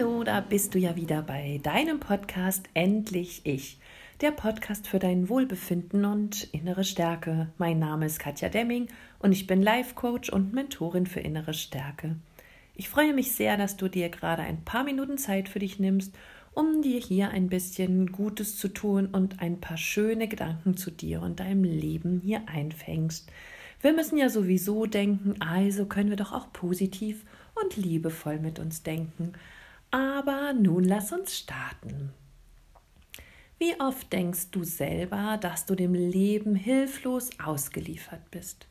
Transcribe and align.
Hallo, 0.00 0.24
da 0.24 0.40
bist 0.40 0.74
du 0.74 0.78
ja 0.78 0.96
wieder 0.96 1.20
bei 1.20 1.60
deinem 1.62 2.00
Podcast 2.00 2.70
Endlich 2.72 3.42
Ich, 3.44 3.78
der 4.22 4.30
Podcast 4.30 4.86
für 4.86 4.98
dein 4.98 5.28
Wohlbefinden 5.28 6.06
und 6.06 6.44
innere 6.54 6.84
Stärke. 6.84 7.50
Mein 7.58 7.80
Name 7.80 8.06
ist 8.06 8.18
Katja 8.18 8.48
Demming 8.48 8.88
und 9.18 9.32
ich 9.32 9.46
bin 9.46 9.60
Life 9.60 9.94
Coach 9.94 10.30
und 10.30 10.54
Mentorin 10.54 11.04
für 11.04 11.20
innere 11.20 11.52
Stärke. 11.52 12.16
Ich 12.74 12.88
freue 12.88 13.12
mich 13.12 13.32
sehr, 13.32 13.58
dass 13.58 13.76
du 13.76 13.88
dir 13.88 14.08
gerade 14.08 14.40
ein 14.40 14.64
paar 14.64 14.84
Minuten 14.84 15.18
Zeit 15.18 15.50
für 15.50 15.58
dich 15.58 15.78
nimmst, 15.78 16.16
um 16.54 16.80
dir 16.80 16.98
hier 16.98 17.28
ein 17.28 17.48
bisschen 17.50 18.10
Gutes 18.10 18.56
zu 18.56 18.68
tun 18.68 19.04
und 19.12 19.42
ein 19.42 19.60
paar 19.60 19.76
schöne 19.76 20.28
Gedanken 20.28 20.78
zu 20.78 20.90
dir 20.90 21.20
und 21.20 21.40
deinem 21.40 21.64
Leben 21.64 22.22
hier 22.24 22.40
einfängst. 22.46 23.30
Wir 23.82 23.92
müssen 23.92 24.16
ja 24.16 24.30
sowieso 24.30 24.86
denken, 24.86 25.42
also 25.42 25.84
können 25.84 26.08
wir 26.08 26.16
doch 26.16 26.32
auch 26.32 26.50
positiv 26.54 27.26
und 27.62 27.76
liebevoll 27.76 28.38
mit 28.38 28.58
uns 28.58 28.82
denken. 28.82 29.34
Aber 29.90 30.52
nun 30.52 30.84
lass 30.84 31.12
uns 31.12 31.36
starten. 31.36 32.12
Wie 33.58 33.78
oft 33.80 34.12
denkst 34.12 34.52
du 34.52 34.64
selber, 34.64 35.38
dass 35.40 35.66
du 35.66 35.74
dem 35.74 35.94
Leben 35.94 36.54
hilflos 36.54 37.30
ausgeliefert 37.44 38.30
bist? 38.30 38.66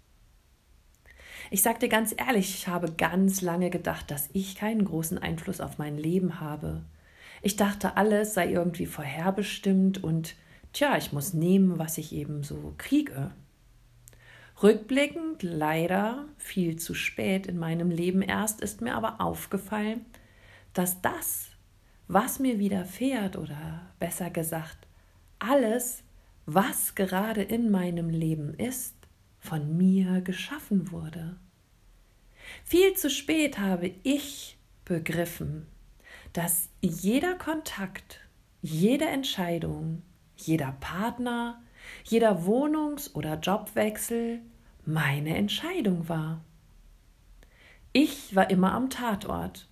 Ich 1.51 1.61
sag 1.61 1.79
dir 1.79 1.89
ganz 1.89 2.13
ehrlich, 2.17 2.55
ich 2.55 2.67
habe 2.67 2.91
ganz 2.91 3.41
lange 3.41 3.69
gedacht, 3.69 4.11
dass 4.11 4.29
ich 4.33 4.55
keinen 4.55 4.85
großen 4.85 5.17
Einfluss 5.17 5.61
auf 5.61 5.77
mein 5.77 5.97
Leben 5.97 6.39
habe. 6.39 6.83
Ich 7.41 7.55
dachte, 7.55 7.97
alles 7.97 8.33
sei 8.33 8.51
irgendwie 8.51 8.85
vorherbestimmt 8.85 10.03
und 10.03 10.35
tja, 10.73 10.97
ich 10.97 11.11
muss 11.11 11.33
nehmen, 11.33 11.79
was 11.79 11.97
ich 11.97 12.13
eben 12.13 12.43
so 12.43 12.73
kriege. 12.77 13.31
Rückblickend 14.61 15.43
leider 15.43 16.25
viel 16.37 16.77
zu 16.77 16.93
spät 16.93 17.47
in 17.47 17.57
meinem 17.57 17.91
Leben 17.91 18.21
erst 18.21 18.61
ist 18.61 18.81
mir 18.81 18.95
aber 18.95 19.21
aufgefallen, 19.21 20.05
dass 20.79 21.01
das, 21.01 21.49
was 22.07 22.39
mir 22.39 22.57
widerfährt 22.57 23.35
oder 23.35 23.81
besser 23.99 24.29
gesagt, 24.29 24.87
alles, 25.37 26.03
was 26.45 26.95
gerade 26.95 27.43
in 27.43 27.69
meinem 27.69 28.09
Leben 28.09 28.53
ist, 28.53 28.95
von 29.39 29.75
mir 29.75 30.21
geschaffen 30.21 30.89
wurde. 30.89 31.35
Viel 32.63 32.93
zu 32.93 33.09
spät 33.09 33.59
habe 33.59 33.91
ich 34.03 34.57
begriffen, 34.85 35.67
dass 36.31 36.69
jeder 36.79 37.35
Kontakt, 37.35 38.21
jede 38.61 39.05
Entscheidung, 39.05 40.01
jeder 40.37 40.71
Partner, 40.79 41.61
jeder 42.05 42.45
Wohnungs- 42.45 43.13
oder 43.15 43.37
Jobwechsel 43.37 44.39
meine 44.85 45.35
Entscheidung 45.35 46.07
war. 46.07 46.39
Ich 47.91 48.33
war 48.33 48.49
immer 48.49 48.71
am 48.71 48.89
Tatort. 48.89 49.68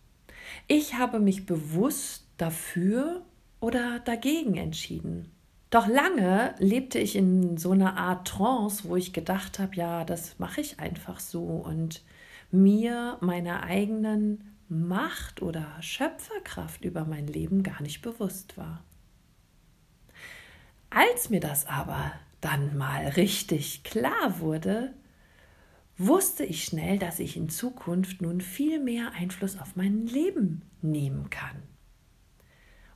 Ich 0.68 0.96
habe 0.96 1.20
mich 1.20 1.46
bewusst 1.46 2.26
dafür 2.38 3.24
oder 3.60 4.00
dagegen 4.00 4.56
entschieden. 4.56 5.32
Doch 5.70 5.88
lange 5.88 6.56
lebte 6.60 6.98
ich 6.98 7.16
in 7.16 7.58
so 7.58 7.72
einer 7.72 7.98
Art 7.98 8.28
Trance, 8.28 8.88
wo 8.88 8.96
ich 8.96 9.12
gedacht 9.12 9.60
habe, 9.60 9.76
ja, 9.76 10.06
das 10.06 10.40
mache 10.40 10.62
ich 10.62 10.80
einfach 10.80 11.20
so 11.20 11.44
und 11.44 12.04
mir 12.52 13.18
meiner 13.20 13.64
eigenen 13.64 14.56
Macht 14.70 15.42
oder 15.42 15.66
Schöpferkraft 15.82 16.86
über 16.86 17.06
mein 17.06 17.28
Leben 17.28 17.64
gar 17.64 17.82
nicht 17.82 18.02
bewusst 18.02 18.58
war. 18.58 18.84
Als 20.90 21.30
mir 21.30 21.42
das 21.42 21.66
aber 21.66 22.14
dann 22.40 22.78
mal 22.78 23.08
richtig 23.10 23.84
klar 23.84 24.40
wurde, 24.40 24.94
wusste 25.98 26.44
ich 26.44 26.64
schnell, 26.64 27.00
dass 27.00 27.20
ich 27.20 27.38
in 27.38 27.50
Zukunft 27.50 28.22
nun 28.22 28.42
viel 28.42 28.80
mehr 28.80 29.12
Einfluss 29.14 29.58
auf 29.58 29.76
mein 29.76 30.06
Leben 30.06 30.62
nehmen 30.82 31.30
kann. 31.30 31.64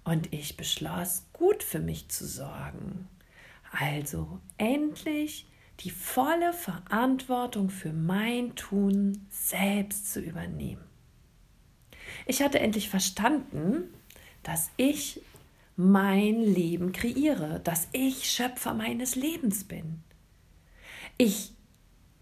Und 0.03 0.33
ich 0.33 0.57
beschloss, 0.57 1.27
gut 1.33 1.63
für 1.63 1.79
mich 1.79 2.09
zu 2.09 2.25
sorgen. 2.25 3.07
Also 3.71 4.39
endlich 4.57 5.47
die 5.81 5.91
volle 5.91 6.53
Verantwortung 6.53 7.69
für 7.69 7.93
mein 7.93 8.55
Tun 8.55 9.25
selbst 9.29 10.11
zu 10.11 10.19
übernehmen. 10.19 10.83
Ich 12.25 12.41
hatte 12.41 12.59
endlich 12.59 12.89
verstanden, 12.89 13.85
dass 14.43 14.69
ich 14.77 15.21
mein 15.75 16.41
Leben 16.41 16.91
kreiere, 16.91 17.59
dass 17.63 17.87
ich 17.93 18.29
Schöpfer 18.29 18.73
meines 18.73 19.15
Lebens 19.15 19.63
bin. 19.63 20.03
Ich 21.17 21.53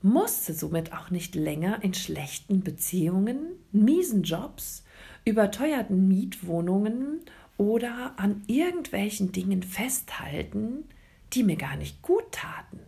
musste 0.02 0.54
somit 0.54 0.94
auch 0.94 1.10
nicht 1.10 1.36
länger 1.36 1.84
in 1.84 1.94
schlechten 1.94 2.62
Beziehungen, 2.64 3.40
miesen 3.72 4.24
Jobs, 4.24 4.84
überteuerten 5.26 6.08
Mietwohnungen 6.08 7.22
oder 7.58 8.14
an 8.18 8.44
irgendwelchen 8.48 9.32
Dingen 9.32 9.64
festhalten, 9.64 10.86
die 11.34 11.44
mir 11.44 11.58
gar 11.58 11.76
nicht 11.76 12.02
gut 12.02 12.32
taten. 12.32 12.80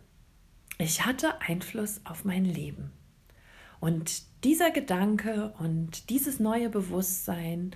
Ich 0.78 1.04
hatte 1.04 1.40
Einfluss 1.42 2.00
auf 2.04 2.24
mein 2.24 2.44
Leben. 2.44 2.90
Und 3.80 4.22
dieser 4.44 4.70
Gedanke 4.70 5.52
und 5.58 6.08
dieses 6.08 6.40
neue 6.40 6.68
Bewusstsein, 6.68 7.72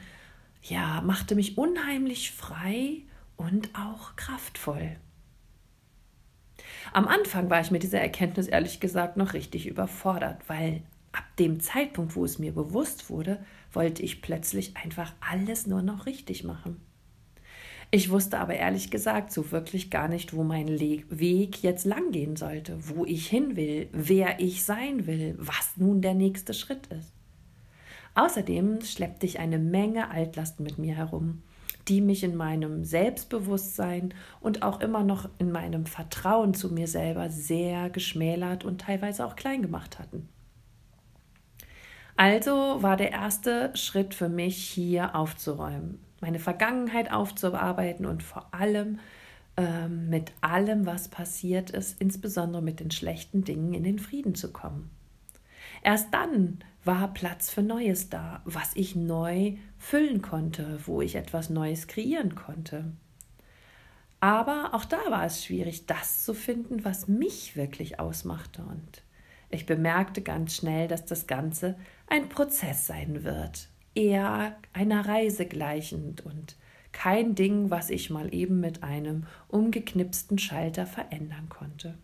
ja, 0.62 1.00
machte 1.02 1.34
mich 1.34 1.58
unheimlich 1.58 2.32
frei 2.32 3.02
und 3.36 3.70
auch 3.74 4.16
kraftvoll. 4.16 4.96
Am 6.92 7.08
Anfang 7.08 7.50
war 7.50 7.60
ich 7.60 7.70
mit 7.70 7.82
dieser 7.82 8.00
Erkenntnis 8.00 8.48
ehrlich 8.48 8.80
gesagt 8.80 9.16
noch 9.16 9.34
richtig 9.34 9.66
überfordert, 9.66 10.48
weil 10.48 10.82
ab 11.12 11.24
dem 11.38 11.60
Zeitpunkt, 11.60 12.16
wo 12.16 12.24
es 12.24 12.38
mir 12.38 12.52
bewusst 12.52 13.10
wurde, 13.10 13.44
wollte 13.72 14.02
ich 14.02 14.22
plötzlich 14.22 14.76
einfach 14.76 15.12
alles 15.20 15.66
nur 15.66 15.82
noch 15.82 16.06
richtig 16.06 16.44
machen. 16.44 16.80
Ich 17.90 18.10
wusste 18.10 18.38
aber 18.38 18.54
ehrlich 18.54 18.90
gesagt 18.90 19.32
so 19.32 19.52
wirklich 19.52 19.90
gar 19.90 20.08
nicht, 20.08 20.34
wo 20.34 20.42
mein 20.42 20.66
Le 20.66 21.04
Weg 21.08 21.62
jetzt 21.62 21.84
langgehen 21.84 22.36
sollte, 22.36 22.76
wo 22.88 23.04
ich 23.04 23.28
hin 23.28 23.56
will, 23.56 23.88
wer 23.92 24.40
ich 24.40 24.64
sein 24.64 25.06
will, 25.06 25.36
was 25.38 25.76
nun 25.76 26.02
der 26.02 26.14
nächste 26.14 26.52
Schritt 26.52 26.88
ist. 26.88 27.12
Außerdem 28.14 28.80
schleppte 28.80 29.26
ich 29.26 29.38
eine 29.38 29.58
Menge 29.58 30.10
Altlasten 30.10 30.64
mit 30.64 30.78
mir 30.78 30.96
herum, 30.96 31.42
die 31.88 32.00
mich 32.00 32.24
in 32.24 32.36
meinem 32.36 32.84
Selbstbewusstsein 32.84 34.14
und 34.40 34.62
auch 34.62 34.80
immer 34.80 35.04
noch 35.04 35.28
in 35.38 35.52
meinem 35.52 35.86
Vertrauen 35.86 36.54
zu 36.54 36.72
mir 36.72 36.88
selber 36.88 37.30
sehr 37.30 37.90
geschmälert 37.90 38.64
und 38.64 38.80
teilweise 38.80 39.24
auch 39.24 39.36
klein 39.36 39.62
gemacht 39.62 39.98
hatten. 39.98 40.28
Also 42.16 42.82
war 42.82 42.96
der 42.96 43.12
erste 43.12 43.70
Schritt 43.74 44.14
für 44.14 44.28
mich 44.28 44.56
hier 44.56 45.14
aufzuräumen, 45.14 46.00
meine 46.20 46.38
Vergangenheit 46.38 47.12
aufzuarbeiten 47.12 48.06
und 48.06 48.22
vor 48.22 48.54
allem 48.54 48.98
ähm, 49.58 50.08
mit 50.08 50.32
allem, 50.40 50.86
was 50.86 51.08
passiert 51.08 51.70
ist, 51.70 52.00
insbesondere 52.00 52.62
mit 52.62 52.80
den 52.80 52.90
schlechten 52.90 53.44
Dingen 53.44 53.74
in 53.74 53.84
den 53.84 53.98
Frieden 53.98 54.34
zu 54.34 54.52
kommen. 54.52 54.90
Erst 55.82 56.12
dann 56.12 56.58
war 56.86 57.12
Platz 57.12 57.50
für 57.50 57.62
Neues 57.62 58.08
da, 58.08 58.42
was 58.44 58.70
ich 58.74 58.94
neu 58.94 59.54
füllen 59.76 60.22
konnte, 60.22 60.80
wo 60.86 61.02
ich 61.02 61.16
etwas 61.16 61.50
Neues 61.50 61.88
kreieren 61.88 62.34
konnte. 62.34 62.92
Aber 64.20 64.70
auch 64.72 64.84
da 64.84 64.98
war 65.08 65.26
es 65.26 65.44
schwierig, 65.44 65.86
das 65.86 66.24
zu 66.24 66.32
finden, 66.32 66.84
was 66.84 67.08
mich 67.08 67.56
wirklich 67.56 68.00
ausmachte. 68.00 68.62
Und 68.62 69.02
ich 69.50 69.66
bemerkte 69.66 70.22
ganz 70.22 70.56
schnell, 70.56 70.88
dass 70.88 71.04
das 71.04 71.26
Ganze 71.26 71.76
ein 72.06 72.28
Prozess 72.28 72.86
sein 72.86 73.24
wird, 73.24 73.68
eher 73.94 74.56
einer 74.72 75.06
Reise 75.06 75.46
gleichend 75.46 76.24
und 76.24 76.56
kein 76.92 77.34
Ding, 77.34 77.70
was 77.70 77.90
ich 77.90 78.10
mal 78.10 78.32
eben 78.32 78.60
mit 78.60 78.82
einem 78.82 79.26
umgeknipsten 79.48 80.38
Schalter 80.38 80.86
verändern 80.86 81.48
konnte. 81.48 81.98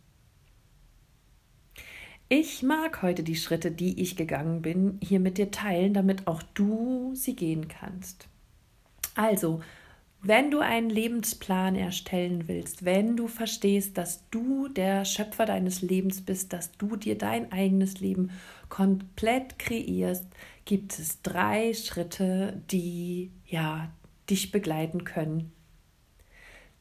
Ich 2.35 2.63
mag 2.63 3.03
heute 3.03 3.23
die 3.25 3.37
Schritte, 3.37 3.71
die 3.71 4.01
ich 4.01 4.17
gegangen 4.17 4.63
bin, 4.63 4.99
hier 5.03 5.21
mit 5.21 5.37
dir 5.37 5.51
teilen, 5.51 5.93
damit 5.93 6.27
auch 6.27 6.43
du 6.55 7.15
sie 7.15 7.37
gehen 7.37 7.69
kannst. 7.69 8.27
Also, 9.15 9.61
wenn 10.23 10.51
du 10.51 10.61
einen 10.61 10.89
Lebensplan 10.89 11.77
erstellen 11.77 12.49
willst, 12.49 12.87
wenn 12.87 13.19
du 13.19 13.29
verstehst, 13.29 13.99
dass 13.99 14.27
du 14.31 14.69
der 14.69 15.05
Schöpfer 15.05 15.45
deines 15.45 15.83
Lebens 15.83 16.23
bist, 16.23 16.55
dass 16.55 16.73
du 16.73 16.97
dir 16.97 17.19
dein 17.19 17.53
eigenes 17.53 18.01
Leben 18.01 18.31
komplett 18.71 19.59
kreierst, 19.59 20.25
gibt 20.65 20.99
es 20.99 21.21
drei 21.21 21.75
Schritte, 21.75 22.63
die 22.71 23.31
ja 23.45 23.93
dich 24.31 24.51
begleiten 24.53 25.05
können. 25.05 25.53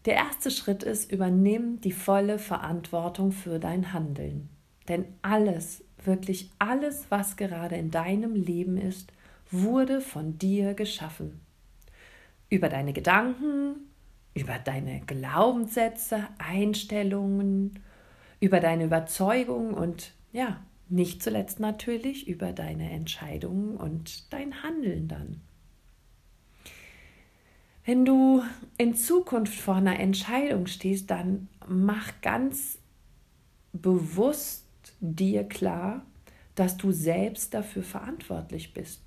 Der 0.06 0.14
erste 0.14 0.50
Schritt 0.50 0.84
ist, 0.84 1.12
übernimm 1.12 1.82
die 1.82 1.92
volle 1.92 2.40
Verantwortung 2.40 3.34
für 3.34 3.60
dein 3.60 3.92
Handeln. 3.92 4.48
Denn 4.88 5.06
alles, 5.22 5.84
wirklich 6.04 6.50
alles, 6.60 7.06
was 7.10 7.36
gerade 7.36 7.76
in 7.76 7.92
deinem 7.92 8.36
Leben 8.36 8.78
ist, 8.78 9.12
wurde 9.52 10.02
von 10.02 10.38
dir 10.38 10.74
geschaffen. 10.74 11.42
Über 12.50 12.70
deine 12.70 12.94
Gedanken, 12.94 13.76
über 14.34 14.58
deine 14.60 15.02
Glaubenssätze, 15.02 16.28
Einstellungen, 16.38 17.80
über 18.40 18.60
deine 18.60 18.86
Überzeugungen 18.86 19.74
und 19.74 20.14
ja, 20.32 20.62
nicht 20.90 21.24
zuletzt 21.24 21.60
natürlich 21.60 22.28
über 22.28 22.52
deine 22.52 22.92
Entscheidungen 22.92 23.78
und 23.78 24.32
dein 24.34 24.64
Handeln 24.64 25.08
dann. 25.08 25.42
Wenn 27.86 28.06
du 28.06 28.44
in 28.78 28.96
Zukunft 28.96 29.60
vor 29.60 29.76
einer 29.76 30.00
Entscheidung 30.00 30.68
stehst, 30.68 31.10
dann 31.10 31.48
mach 31.68 32.22
ganz 32.22 32.78
bewusst 33.74 34.61
dir 35.02 35.44
klar, 35.44 36.06
dass 36.56 36.78
du 36.78 36.92
selbst 36.92 37.54
dafür 37.54 37.84
verantwortlich 37.84 38.74
bist. 38.74 39.02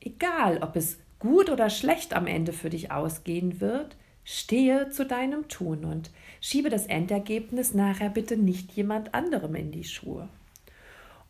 Egal, 0.00 0.58
ob 0.62 0.76
es 0.76 0.98
gut 1.18 1.50
oder 1.50 1.70
schlecht 1.70 2.14
am 2.14 2.26
Ende 2.26 2.52
für 2.52 2.70
dich 2.70 2.90
ausgehen 2.90 3.60
wird, 3.60 3.96
stehe 4.24 4.90
zu 4.90 5.06
deinem 5.06 5.48
Tun 5.48 5.84
und 5.84 6.10
schiebe 6.40 6.70
das 6.70 6.86
Endergebnis 6.86 7.74
nachher 7.74 8.10
bitte 8.10 8.36
nicht 8.36 8.72
jemand 8.72 9.14
anderem 9.14 9.54
in 9.54 9.70
die 9.70 9.84
Schuhe. 9.84 10.28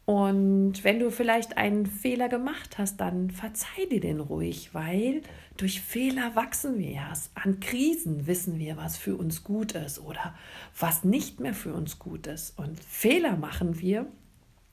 Und 0.06 0.84
wenn 0.84 1.00
du 1.00 1.10
vielleicht 1.10 1.58
einen 1.58 1.84
Fehler 1.84 2.28
gemacht 2.28 2.78
hast, 2.78 2.98
dann 2.98 3.32
verzeih 3.32 3.86
dir 3.90 4.00
den 4.00 4.20
ruhig, 4.20 4.72
weil 4.72 5.20
durch 5.56 5.80
Fehler 5.80 6.36
wachsen 6.36 6.78
wir 6.78 6.92
erst. 6.92 7.32
An 7.34 7.58
Krisen 7.58 8.28
wissen 8.28 8.60
wir, 8.60 8.76
was 8.76 8.96
für 8.96 9.16
uns 9.16 9.42
gut 9.42 9.72
ist 9.72 9.98
oder 9.98 10.32
was 10.78 11.02
nicht 11.02 11.40
mehr 11.40 11.54
für 11.54 11.74
uns 11.74 11.98
gut 11.98 12.28
ist. 12.28 12.56
Und 12.56 12.78
Fehler 12.78 13.36
machen 13.36 13.80
wir, 13.80 14.06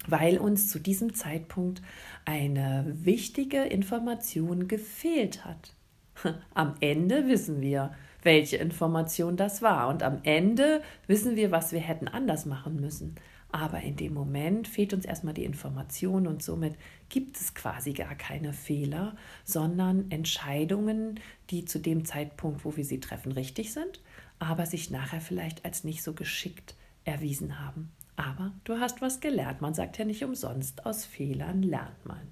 weil 0.07 0.37
uns 0.37 0.69
zu 0.69 0.77
diesem 0.77 1.15
Zeitpunkt 1.15 1.81
eine 2.25 2.85
wichtige 2.87 3.63
Information 3.63 4.67
gefehlt 4.67 5.45
hat. 5.45 5.73
Am 6.53 6.75
Ende 6.79 7.27
wissen 7.27 7.59
wir, 7.59 7.91
welche 8.21 8.57
Information 8.57 9.35
das 9.35 9.63
war. 9.63 9.87
Und 9.87 10.03
am 10.03 10.19
Ende 10.23 10.81
wissen 11.07 11.35
wir, 11.35 11.51
was 11.51 11.71
wir 11.71 11.81
hätten 11.81 12.07
anders 12.07 12.45
machen 12.45 12.79
müssen. 12.79 13.15
Aber 13.53 13.81
in 13.81 13.95
dem 13.95 14.15
Moment 14.15 14.67
fehlt 14.67 14.95
uns 14.95 15.05
erstmal 15.05 15.35
die 15.35 15.45
Information 15.45 16.25
und 16.25 16.41
somit 16.41 16.75
gibt 17.09 17.37
es 17.39 17.53
quasi 17.53 17.93
gar 17.93 18.15
keine 18.15 18.51
Fehler, 18.51 19.15
sondern 19.45 20.09
Entscheidungen, 20.09 21.19
die 21.51 21.63
zu 21.63 21.77
dem 21.77 22.03
Zeitpunkt, 22.03 22.65
wo 22.65 22.75
wir 22.75 22.83
sie 22.83 22.99
treffen, 22.99 23.31
richtig 23.31 23.71
sind, 23.71 24.01
aber 24.39 24.65
sich 24.65 24.89
nachher 24.89 25.21
vielleicht 25.21 25.65
als 25.65 25.83
nicht 25.83 26.01
so 26.01 26.13
geschickt 26.13 26.73
erwiesen 27.05 27.59
haben. 27.63 27.91
Aber 28.15 28.53
du 28.63 28.79
hast 28.79 29.03
was 29.03 29.19
gelernt. 29.19 29.61
Man 29.61 29.75
sagt 29.75 29.99
ja 29.99 30.05
nicht 30.05 30.23
umsonst, 30.23 30.87
aus 30.87 31.05
Fehlern 31.05 31.61
lernt 31.61 32.03
man. 32.07 32.27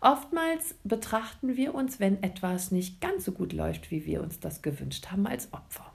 Oftmals 0.00 0.74
betrachten 0.84 1.58
wir 1.58 1.74
uns, 1.74 2.00
wenn 2.00 2.22
etwas 2.22 2.70
nicht 2.70 3.02
ganz 3.02 3.26
so 3.26 3.32
gut 3.32 3.52
läuft, 3.52 3.90
wie 3.90 4.06
wir 4.06 4.22
uns 4.22 4.40
das 4.40 4.62
gewünscht 4.62 5.08
haben, 5.10 5.26
als 5.26 5.52
Opfer 5.52 5.92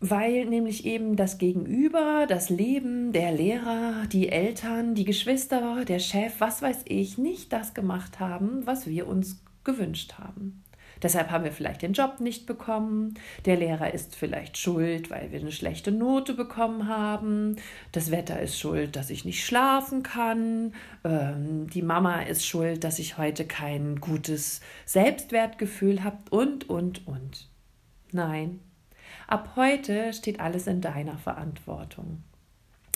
weil 0.00 0.44
nämlich 0.44 0.84
eben 0.84 1.16
das 1.16 1.38
Gegenüber, 1.38 2.26
das 2.28 2.50
Leben, 2.50 3.12
der 3.12 3.32
Lehrer, 3.32 4.06
die 4.12 4.28
Eltern, 4.28 4.94
die 4.94 5.04
Geschwister, 5.04 5.84
der 5.84 5.98
Chef, 5.98 6.34
was 6.40 6.60
weiß 6.60 6.82
ich, 6.84 7.18
nicht 7.18 7.52
das 7.52 7.72
gemacht 7.72 8.20
haben, 8.20 8.66
was 8.66 8.86
wir 8.86 9.06
uns 9.06 9.42
gewünscht 9.64 10.14
haben. 10.18 10.62
Deshalb 11.02 11.30
haben 11.30 11.44
wir 11.44 11.52
vielleicht 11.52 11.82
den 11.82 11.92
Job 11.92 12.20
nicht 12.20 12.46
bekommen. 12.46 13.14
Der 13.44 13.56
Lehrer 13.56 13.92
ist 13.92 14.16
vielleicht 14.16 14.56
schuld, 14.56 15.10
weil 15.10 15.30
wir 15.30 15.40
eine 15.40 15.52
schlechte 15.52 15.92
Note 15.92 16.34
bekommen 16.34 16.88
haben. 16.88 17.56
Das 17.92 18.10
Wetter 18.10 18.40
ist 18.40 18.58
schuld, 18.58 18.96
dass 18.96 19.10
ich 19.10 19.24
nicht 19.24 19.44
schlafen 19.44 20.02
kann. 20.02 20.72
Ähm, 21.04 21.68
die 21.68 21.82
Mama 21.82 22.22
ist 22.22 22.46
schuld, 22.46 22.82
dass 22.82 22.98
ich 22.98 23.18
heute 23.18 23.46
kein 23.46 24.00
gutes 24.00 24.60
Selbstwertgefühl 24.86 26.02
habe 26.02 26.18
und, 26.30 26.70
und, 26.70 27.06
und. 27.06 27.50
Nein, 28.12 28.60
Ab 29.26 29.52
heute 29.56 30.12
steht 30.12 30.40
alles 30.40 30.66
in 30.66 30.80
deiner 30.80 31.18
Verantwortung. 31.18 32.22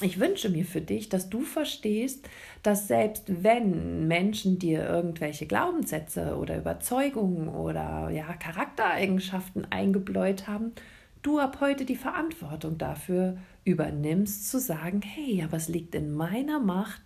Ich 0.03 0.19
wünsche 0.19 0.49
mir 0.49 0.65
für 0.65 0.81
dich, 0.81 1.11
dass 1.11 1.29
du 1.29 1.43
verstehst, 1.43 2.27
dass 2.63 2.89
selbst 2.89 3.25
wenn 3.43 4.09
Menschen 4.09 4.59
dir 4.59 4.89
irgendwelche 4.89 5.47
Glaubenssätze 5.47 6.37
oder 6.37 6.57
Überzeugungen 6.57 7.49
oder 7.49 8.09
ja, 8.11 8.33
Charaktereigenschaften 8.35 9.67
eingebläut 9.71 10.47
haben, 10.47 10.73
du 11.23 11.39
ab 11.39 11.59
heute 11.61 11.85
die 11.85 11.97
Verantwortung 11.97 12.79
dafür 12.79 13.37
übernimmst, 13.65 14.49
zu 14.49 14.59
sagen, 14.59 15.03
hey, 15.03 15.43
aber 15.43 15.59
es 15.59 15.69
liegt 15.69 15.95
in 15.95 16.15
meiner 16.15 16.61
Macht, 16.61 17.03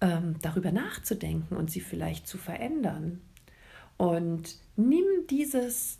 ähm, 0.00 0.36
darüber 0.40 0.72
nachzudenken 0.72 1.56
und 1.56 1.70
sie 1.70 1.80
vielleicht 1.80 2.26
zu 2.26 2.38
verändern. 2.38 3.20
Und 3.98 4.56
nimm 4.76 5.04
dieses 5.28 5.99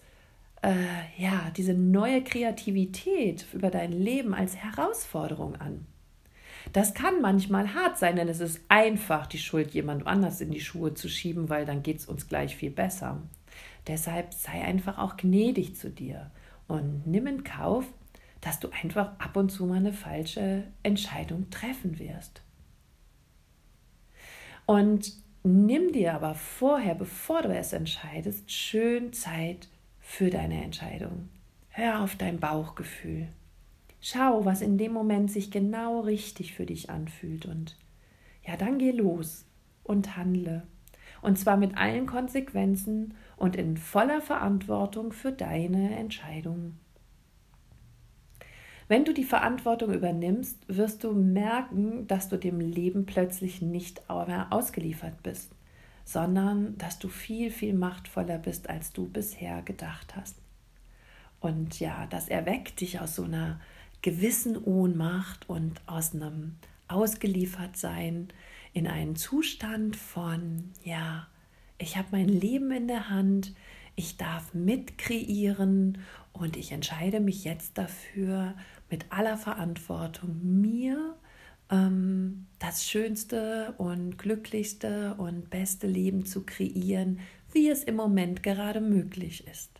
äh, 0.62 0.74
ja, 1.16 1.50
diese 1.56 1.74
neue 1.74 2.22
Kreativität 2.22 3.46
über 3.52 3.70
dein 3.70 3.92
Leben 3.92 4.34
als 4.34 4.56
Herausforderung 4.56 5.56
an. 5.56 5.86
Das 6.72 6.94
kann 6.94 7.20
manchmal 7.22 7.74
hart 7.74 7.98
sein, 7.98 8.16
denn 8.16 8.28
es 8.28 8.40
ist 8.40 8.60
einfach, 8.68 9.26
die 9.26 9.38
Schuld 9.38 9.72
jemand 9.72 10.06
anders 10.06 10.40
in 10.40 10.50
die 10.50 10.60
Schuhe 10.60 10.94
zu 10.94 11.08
schieben, 11.08 11.48
weil 11.48 11.64
dann 11.64 11.82
geht 11.82 11.98
es 11.98 12.06
uns 12.06 12.28
gleich 12.28 12.54
viel 12.56 12.70
besser. 12.70 13.22
Deshalb 13.86 14.34
sei 14.34 14.62
einfach 14.62 14.98
auch 14.98 15.16
gnädig 15.16 15.76
zu 15.76 15.90
dir 15.90 16.30
und 16.68 17.06
nimm 17.06 17.26
in 17.26 17.44
Kauf, 17.44 17.86
dass 18.40 18.60
du 18.60 18.68
einfach 18.82 19.18
ab 19.18 19.36
und 19.36 19.50
zu 19.50 19.66
mal 19.66 19.76
eine 19.76 19.92
falsche 19.92 20.64
Entscheidung 20.82 21.50
treffen 21.50 21.98
wirst. 21.98 22.42
Und 24.66 25.12
nimm 25.42 25.92
dir 25.92 26.14
aber 26.14 26.34
vorher, 26.34 26.94
bevor 26.94 27.42
du 27.42 27.48
es 27.48 27.72
entscheidest, 27.72 28.50
schön 28.52 29.12
Zeit 29.12 29.68
für 30.10 30.28
deine 30.28 30.64
Entscheidung. 30.64 31.28
Hör 31.68 32.02
auf 32.02 32.16
dein 32.16 32.40
Bauchgefühl. 32.40 33.28
Schau, 34.00 34.44
was 34.44 34.60
in 34.60 34.76
dem 34.76 34.92
Moment 34.92 35.30
sich 35.30 35.52
genau 35.52 36.00
richtig 36.00 36.52
für 36.52 36.66
dich 36.66 36.90
anfühlt 36.90 37.46
und 37.46 37.78
ja, 38.44 38.56
dann 38.56 38.78
geh 38.78 38.90
los 38.90 39.46
und 39.84 40.16
handle. 40.16 40.64
Und 41.22 41.38
zwar 41.38 41.56
mit 41.56 41.76
allen 41.78 42.06
Konsequenzen 42.06 43.14
und 43.36 43.54
in 43.54 43.76
voller 43.76 44.20
Verantwortung 44.20 45.12
für 45.12 45.30
deine 45.30 45.96
Entscheidung. 45.96 46.74
Wenn 48.88 49.04
du 49.04 49.14
die 49.14 49.24
Verantwortung 49.24 49.94
übernimmst, 49.94 50.58
wirst 50.66 51.04
du 51.04 51.12
merken, 51.12 52.08
dass 52.08 52.28
du 52.28 52.36
dem 52.36 52.58
Leben 52.58 53.06
plötzlich 53.06 53.62
nicht 53.62 54.02
mehr 54.08 54.48
ausgeliefert 54.50 55.22
bist 55.22 55.54
sondern 56.04 56.76
dass 56.78 56.98
du 56.98 57.08
viel, 57.08 57.50
viel 57.50 57.74
machtvoller 57.74 58.38
bist, 58.38 58.68
als 58.68 58.92
du 58.92 59.08
bisher 59.08 59.62
gedacht 59.62 60.16
hast. 60.16 60.36
Und 61.40 61.80
ja, 61.80 62.06
das 62.06 62.28
erweckt 62.28 62.80
dich 62.80 63.00
aus 63.00 63.16
so 63.16 63.24
einer 63.24 63.60
gewissen 64.02 64.56
Ohnmacht 64.56 65.48
und 65.48 65.80
aus 65.86 66.14
einem 66.14 66.56
Ausgeliefertsein 66.88 68.28
in 68.72 68.86
einen 68.86 69.16
Zustand 69.16 69.96
von, 69.96 70.70
ja, 70.84 71.26
ich 71.78 71.96
habe 71.96 72.08
mein 72.12 72.28
Leben 72.28 72.70
in 72.70 72.88
der 72.88 73.08
Hand, 73.08 73.54
ich 73.96 74.16
darf 74.16 74.54
mitkreieren 74.54 75.98
und 76.32 76.56
ich 76.56 76.72
entscheide 76.72 77.20
mich 77.20 77.44
jetzt 77.44 77.78
dafür, 77.78 78.54
mit 78.90 79.06
aller 79.10 79.36
Verantwortung 79.36 80.38
mir 80.42 81.16
ähm, 81.70 82.46
das 82.58 82.86
schönste 82.86 83.74
und 83.78 84.18
glücklichste 84.18 85.14
und 85.14 85.50
beste 85.50 85.86
Leben 85.86 86.26
zu 86.26 86.44
kreieren, 86.44 87.20
wie 87.52 87.68
es 87.68 87.84
im 87.84 87.96
Moment 87.96 88.42
gerade 88.42 88.80
möglich 88.80 89.46
ist. 89.46 89.70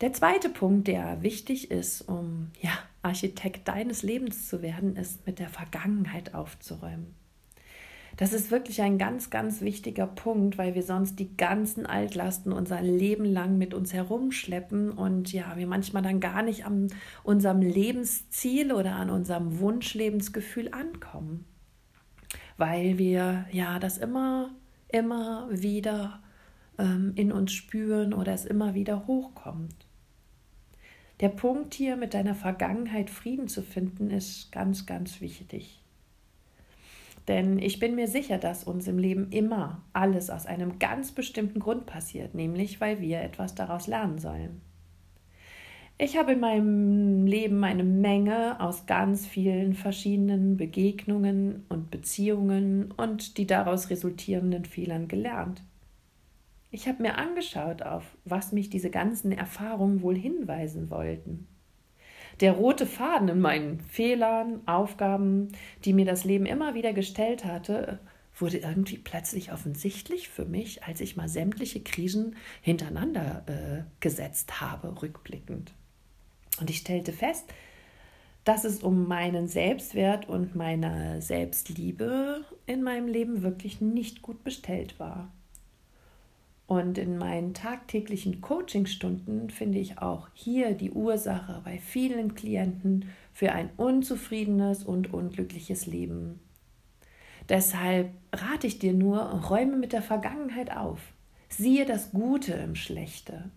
Der 0.00 0.14
zweite 0.14 0.48
Punkt, 0.48 0.88
der 0.88 1.22
wichtig 1.22 1.70
ist, 1.70 2.02
um 2.02 2.50
ja, 2.60 2.72
Architekt 3.02 3.68
deines 3.68 4.02
Lebens 4.02 4.48
zu 4.48 4.62
werden, 4.62 4.96
ist 4.96 5.26
mit 5.26 5.38
der 5.38 5.50
Vergangenheit 5.50 6.34
aufzuräumen. 6.34 7.14
Das 8.20 8.34
ist 8.34 8.50
wirklich 8.50 8.82
ein 8.82 8.98
ganz, 8.98 9.30
ganz 9.30 9.62
wichtiger 9.62 10.06
Punkt, 10.06 10.58
weil 10.58 10.74
wir 10.74 10.82
sonst 10.82 11.18
die 11.18 11.38
ganzen 11.38 11.86
Altlasten 11.86 12.52
unser 12.52 12.82
Leben 12.82 13.24
lang 13.24 13.56
mit 13.56 13.72
uns 13.72 13.94
herumschleppen 13.94 14.90
und 14.90 15.32
ja, 15.32 15.56
wir 15.56 15.66
manchmal 15.66 16.02
dann 16.02 16.20
gar 16.20 16.42
nicht 16.42 16.66
an 16.66 16.88
unserem 17.22 17.62
Lebensziel 17.62 18.74
oder 18.74 18.96
an 18.96 19.08
unserem 19.08 19.58
Wunschlebensgefühl 19.58 20.68
ankommen, 20.70 21.46
weil 22.58 22.98
wir 22.98 23.46
ja 23.52 23.78
das 23.78 23.96
immer, 23.96 24.54
immer 24.88 25.48
wieder 25.50 26.20
ähm, 26.76 27.12
in 27.16 27.32
uns 27.32 27.52
spüren 27.52 28.12
oder 28.12 28.34
es 28.34 28.44
immer 28.44 28.74
wieder 28.74 29.06
hochkommt. 29.06 29.86
Der 31.20 31.30
Punkt 31.30 31.72
hier 31.72 31.96
mit 31.96 32.12
deiner 32.12 32.34
Vergangenheit 32.34 33.08
Frieden 33.08 33.48
zu 33.48 33.62
finden, 33.62 34.10
ist 34.10 34.52
ganz, 34.52 34.84
ganz 34.84 35.22
wichtig. 35.22 35.80
Denn 37.28 37.58
ich 37.58 37.78
bin 37.78 37.94
mir 37.94 38.08
sicher, 38.08 38.38
dass 38.38 38.64
uns 38.64 38.88
im 38.88 38.98
Leben 38.98 39.30
immer 39.30 39.82
alles 39.92 40.30
aus 40.30 40.46
einem 40.46 40.78
ganz 40.78 41.12
bestimmten 41.12 41.60
Grund 41.60 41.86
passiert, 41.86 42.34
nämlich 42.34 42.80
weil 42.80 43.00
wir 43.00 43.20
etwas 43.20 43.54
daraus 43.54 43.86
lernen 43.86 44.18
sollen. 44.18 44.60
Ich 45.98 46.16
habe 46.16 46.32
in 46.32 46.40
meinem 46.40 47.26
Leben 47.26 47.62
eine 47.62 47.84
Menge 47.84 48.58
aus 48.58 48.86
ganz 48.86 49.26
vielen 49.26 49.74
verschiedenen 49.74 50.56
Begegnungen 50.56 51.66
und 51.68 51.90
Beziehungen 51.90 52.90
und 52.92 53.36
die 53.36 53.46
daraus 53.46 53.90
resultierenden 53.90 54.64
Fehlern 54.64 55.08
gelernt. 55.08 55.62
Ich 56.70 56.88
habe 56.88 57.02
mir 57.02 57.18
angeschaut, 57.18 57.82
auf 57.82 58.16
was 58.24 58.52
mich 58.52 58.70
diese 58.70 58.90
ganzen 58.90 59.32
Erfahrungen 59.32 60.00
wohl 60.00 60.16
hinweisen 60.16 60.88
wollten 60.88 61.46
der 62.40 62.52
rote 62.52 62.86
Faden 62.86 63.28
in 63.28 63.40
meinen 63.40 63.80
Fehlern, 63.80 64.60
Aufgaben, 64.66 65.48
die 65.84 65.92
mir 65.92 66.06
das 66.06 66.24
Leben 66.24 66.46
immer 66.46 66.74
wieder 66.74 66.92
gestellt 66.92 67.44
hatte, 67.44 68.00
wurde 68.34 68.58
irgendwie 68.58 68.96
plötzlich 68.96 69.52
offensichtlich 69.52 70.28
für 70.28 70.46
mich, 70.46 70.84
als 70.84 71.00
ich 71.00 71.16
mal 71.16 71.28
sämtliche 71.28 71.80
Krisen 71.80 72.36
hintereinander 72.62 73.44
äh, 73.46 73.82
gesetzt 74.00 74.60
habe, 74.60 75.02
rückblickend. 75.02 75.72
Und 76.60 76.70
ich 76.70 76.78
stellte 76.78 77.12
fest, 77.12 77.52
dass 78.44 78.64
es 78.64 78.82
um 78.82 79.06
meinen 79.06 79.48
Selbstwert 79.48 80.28
und 80.28 80.54
meine 80.54 81.20
Selbstliebe 81.20 82.44
in 82.66 82.82
meinem 82.82 83.06
Leben 83.06 83.42
wirklich 83.42 83.80
nicht 83.80 84.22
gut 84.22 84.42
bestellt 84.42 84.98
war. 84.98 85.30
Und 86.70 86.98
in 86.98 87.18
meinen 87.18 87.52
tagtäglichen 87.52 88.40
Coachingstunden 88.40 89.50
finde 89.50 89.80
ich 89.80 89.98
auch 89.98 90.28
hier 90.34 90.74
die 90.74 90.92
Ursache 90.92 91.60
bei 91.64 91.78
vielen 91.78 92.36
Klienten 92.36 93.06
für 93.32 93.50
ein 93.50 93.70
unzufriedenes 93.76 94.84
und 94.84 95.12
unglückliches 95.12 95.86
Leben. 95.86 96.38
Deshalb 97.48 98.12
rate 98.32 98.68
ich 98.68 98.78
dir 98.78 98.92
nur, 98.92 99.18
räume 99.18 99.78
mit 99.78 99.92
der 99.92 100.00
Vergangenheit 100.00 100.70
auf. 100.76 101.00
Siehe 101.48 101.86
das 101.86 102.12
Gute 102.12 102.52
im 102.52 102.76
Schlechte. 102.76 103.50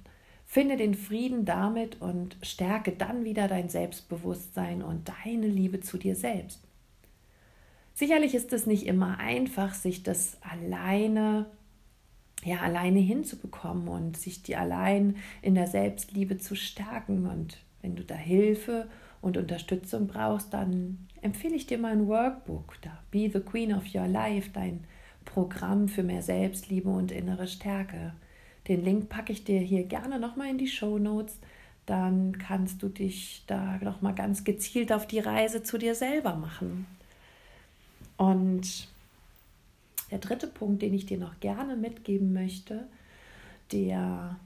Finde 0.47 0.75
den 0.75 0.95
Frieden 0.95 1.45
damit 1.45 2.01
und 2.01 2.35
stärke 2.41 2.93
dann 2.93 3.25
wieder 3.25 3.47
dein 3.47 3.69
Selbstbewusstsein 3.69 4.81
und 4.81 5.11
deine 5.23 5.45
Liebe 5.45 5.81
zu 5.81 5.99
dir 5.99 6.15
selbst. 6.15 6.63
Sicherlich 7.93 8.33
ist 8.33 8.51
es 8.53 8.65
nicht 8.65 8.87
immer 8.87 9.19
einfach, 9.19 9.75
sich 9.75 10.01
das 10.01 10.39
alleine 10.41 11.45
ja 12.45 12.59
alleine 12.59 12.99
hinzubekommen 12.99 13.87
und 13.87 14.17
sich 14.17 14.43
die 14.43 14.55
allein 14.55 15.17
in 15.41 15.55
der 15.55 15.67
Selbstliebe 15.67 16.37
zu 16.37 16.55
stärken. 16.55 17.27
Und 17.27 17.57
wenn 17.81 17.95
du 17.95 18.03
da 18.03 18.15
Hilfe 18.15 18.87
und 19.21 19.37
Unterstützung 19.37 20.07
brauchst, 20.07 20.53
dann 20.53 21.07
empfehle 21.21 21.55
ich 21.55 21.67
dir 21.67 21.77
mein 21.77 22.07
Workbook, 22.07 22.75
da 22.81 22.91
Be 23.11 23.29
the 23.31 23.39
Queen 23.39 23.73
of 23.73 23.83
Your 23.93 24.07
Life, 24.07 24.49
dein 24.53 24.83
Programm 25.25 25.87
für 25.87 26.03
mehr 26.03 26.21
Selbstliebe 26.21 26.89
und 26.89 27.11
innere 27.11 27.47
Stärke. 27.47 28.13
Den 28.67 28.83
Link 28.83 29.09
packe 29.09 29.33
ich 29.33 29.43
dir 29.43 29.59
hier 29.59 29.83
gerne 29.83 30.19
nochmal 30.19 30.49
in 30.49 30.57
die 30.57 30.67
Show 30.67 30.97
Notes. 30.99 31.39
Dann 31.85 32.37
kannst 32.37 32.81
du 32.81 32.87
dich 32.87 33.43
da 33.47 33.77
nochmal 33.81 34.15
ganz 34.15 34.43
gezielt 34.43 34.93
auf 34.93 35.05
die 35.05 35.19
Reise 35.19 35.63
zu 35.63 35.77
dir 35.77 35.95
selber 35.95 36.35
machen. 36.35 36.85
Und 38.15 38.87
der 40.13 40.19
dritte 40.19 40.45
Punkt, 40.45 40.83
den 40.83 40.93
ich 40.93 41.07
dir 41.07 41.17
noch 41.17 41.39
gerne 41.39 41.75
mitgeben 41.75 42.33
möchte, 42.33 42.87
der 43.71 44.39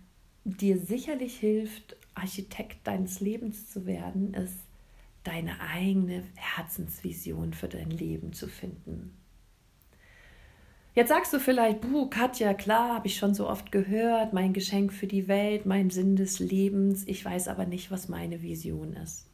dir 0.45 0.79
sicherlich 0.79 1.37
hilft, 1.37 1.97
Architekt 2.15 2.87
deines 2.87 3.19
Lebens 3.19 3.69
zu 3.69 3.85
werden, 3.85 4.33
ist 4.33 4.59
deine 5.25 5.59
eigene 5.59 6.23
Herzensvision 6.35 7.51
für 7.51 7.67
dein 7.67 7.89
Leben 7.89 8.31
zu 8.31 8.47
finden. 8.47 9.11
Jetzt 10.95 11.09
sagst 11.09 11.33
du 11.33 11.39
vielleicht, 11.39 11.81
buh, 11.81 12.07
Katja, 12.07 12.53
klar, 12.53 12.95
habe 12.95 13.07
ich 13.07 13.17
schon 13.17 13.33
so 13.33 13.49
oft 13.49 13.69
gehört, 13.73 14.31
mein 14.31 14.53
Geschenk 14.53 14.93
für 14.93 15.05
die 15.05 15.27
Welt, 15.27 15.65
mein 15.65 15.89
Sinn 15.89 16.15
des 16.15 16.39
Lebens, 16.39 17.05
ich 17.07 17.25
weiß 17.25 17.49
aber 17.49 17.65
nicht, 17.65 17.91
was 17.91 18.07
meine 18.07 18.41
Vision 18.41 18.93
ist. 18.93 19.26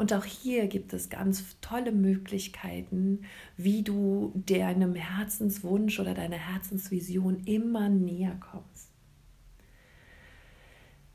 Und 0.00 0.14
auch 0.14 0.24
hier 0.24 0.66
gibt 0.66 0.94
es 0.94 1.10
ganz 1.10 1.60
tolle 1.60 1.92
Möglichkeiten, 1.92 3.26
wie 3.58 3.82
du 3.82 4.32
deinem 4.46 4.94
Herzenswunsch 4.94 6.00
oder 6.00 6.14
deiner 6.14 6.38
Herzensvision 6.38 7.42
immer 7.44 7.90
näher 7.90 8.34
kommst. 8.40 8.88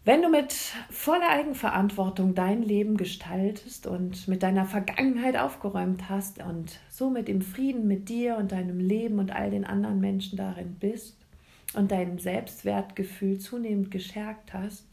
Wenn 0.03 0.21
du 0.21 0.29
mit 0.29 0.53
voller 0.91 1.31
Eigenverantwortung 1.31 2.35
dein 2.35 2.61
Leben 2.61 2.95
gestaltest 2.95 3.87
und 3.87 4.27
mit 4.27 4.43
deiner 4.43 4.65
Vergangenheit 4.65 5.35
aufgeräumt 5.35 6.07
hast 6.07 6.43
und 6.43 6.79
somit 6.91 7.27
im 7.27 7.41
Frieden 7.41 7.87
mit 7.87 8.07
dir 8.07 8.37
und 8.37 8.51
deinem 8.51 8.77
Leben 8.77 9.17
und 9.17 9.31
all 9.31 9.49
den 9.49 9.65
anderen 9.65 9.99
Menschen 9.99 10.37
darin 10.37 10.75
bist 10.75 11.17
und 11.73 11.89
dein 11.89 12.19
Selbstwertgefühl 12.19 13.39
zunehmend 13.39 13.89
gestärkt 13.89 14.53
hast, 14.53 14.85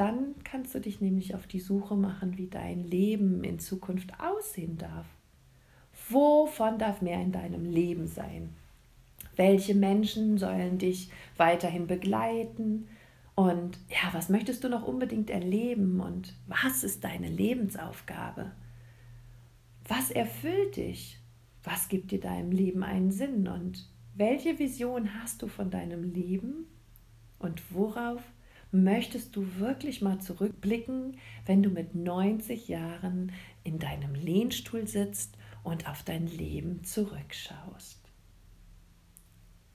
dann 0.00 0.34
kannst 0.44 0.74
du 0.74 0.80
dich 0.80 1.02
nämlich 1.02 1.34
auf 1.34 1.46
die 1.46 1.60
Suche 1.60 1.94
machen, 1.94 2.38
wie 2.38 2.46
dein 2.46 2.84
Leben 2.84 3.44
in 3.44 3.58
Zukunft 3.58 4.14
aussehen 4.18 4.78
darf. 4.78 5.04
Wovon 6.08 6.78
darf 6.78 7.02
mehr 7.02 7.20
in 7.20 7.32
deinem 7.32 7.66
Leben 7.66 8.06
sein? 8.06 8.54
Welche 9.36 9.74
Menschen 9.74 10.38
sollen 10.38 10.78
dich 10.78 11.10
weiterhin 11.36 11.86
begleiten? 11.86 12.88
Und 13.34 13.78
ja, 13.90 14.08
was 14.12 14.30
möchtest 14.30 14.64
du 14.64 14.70
noch 14.70 14.88
unbedingt 14.88 15.28
erleben? 15.28 16.00
Und 16.00 16.34
was 16.46 16.82
ist 16.82 17.04
deine 17.04 17.28
Lebensaufgabe? 17.28 18.52
Was 19.86 20.10
erfüllt 20.10 20.76
dich? 20.76 21.18
Was 21.62 21.90
gibt 21.90 22.10
dir 22.10 22.20
deinem 22.20 22.52
Leben 22.52 22.82
einen 22.82 23.10
Sinn? 23.10 23.46
Und 23.48 23.86
welche 24.14 24.58
Vision 24.58 25.20
hast 25.20 25.42
du 25.42 25.46
von 25.46 25.70
deinem 25.70 26.10
Leben? 26.14 26.68
Und 27.38 27.74
worauf 27.74 28.22
möchtest 28.72 29.34
du 29.36 29.58
wirklich 29.58 30.00
mal 30.00 30.20
zurückblicken, 30.20 31.16
wenn 31.46 31.62
du 31.62 31.70
mit 31.70 31.94
90 31.94 32.68
Jahren 32.68 33.32
in 33.64 33.78
deinem 33.78 34.14
Lehnstuhl 34.14 34.86
sitzt 34.86 35.36
und 35.62 35.88
auf 35.88 36.02
dein 36.02 36.26
Leben 36.26 36.84
zurückschaust. 36.84 38.00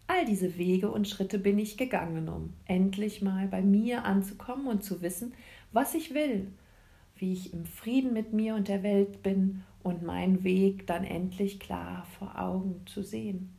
All 0.08 0.25
diese 0.25 0.58
Wege 0.58 0.92
und 0.92 1.08
Schritte 1.08 1.40
bin 1.40 1.58
ich 1.58 1.78
gegangen, 1.78 2.30
um 2.30 2.54
endlich 2.66 3.22
mal 3.22 3.48
bei 3.48 3.62
mir 3.62 4.06
anzukommen 4.06 4.68
und 4.68 4.84
zu 4.84 5.02
wissen, 5.02 5.34
was 5.72 5.96
ich 5.96 6.14
will, 6.14 6.52
wie 7.16 7.34
ich 7.34 7.54
im 7.54 7.66
Frieden 7.66 8.14
mit 8.14 8.32
mir 8.32 8.56
und 8.56 8.68
der 8.68 8.84
Welt 8.84 9.24
bin 9.24 9.64
und 9.82 10.04
meinen 10.04 10.44
Weg 10.44 10.86
dann 10.88 11.04
endlich 11.04 11.60
klar 11.60 12.06
vor 12.18 12.40
Augen 12.40 12.82
zu 12.86 13.02
sehen. 13.02 13.55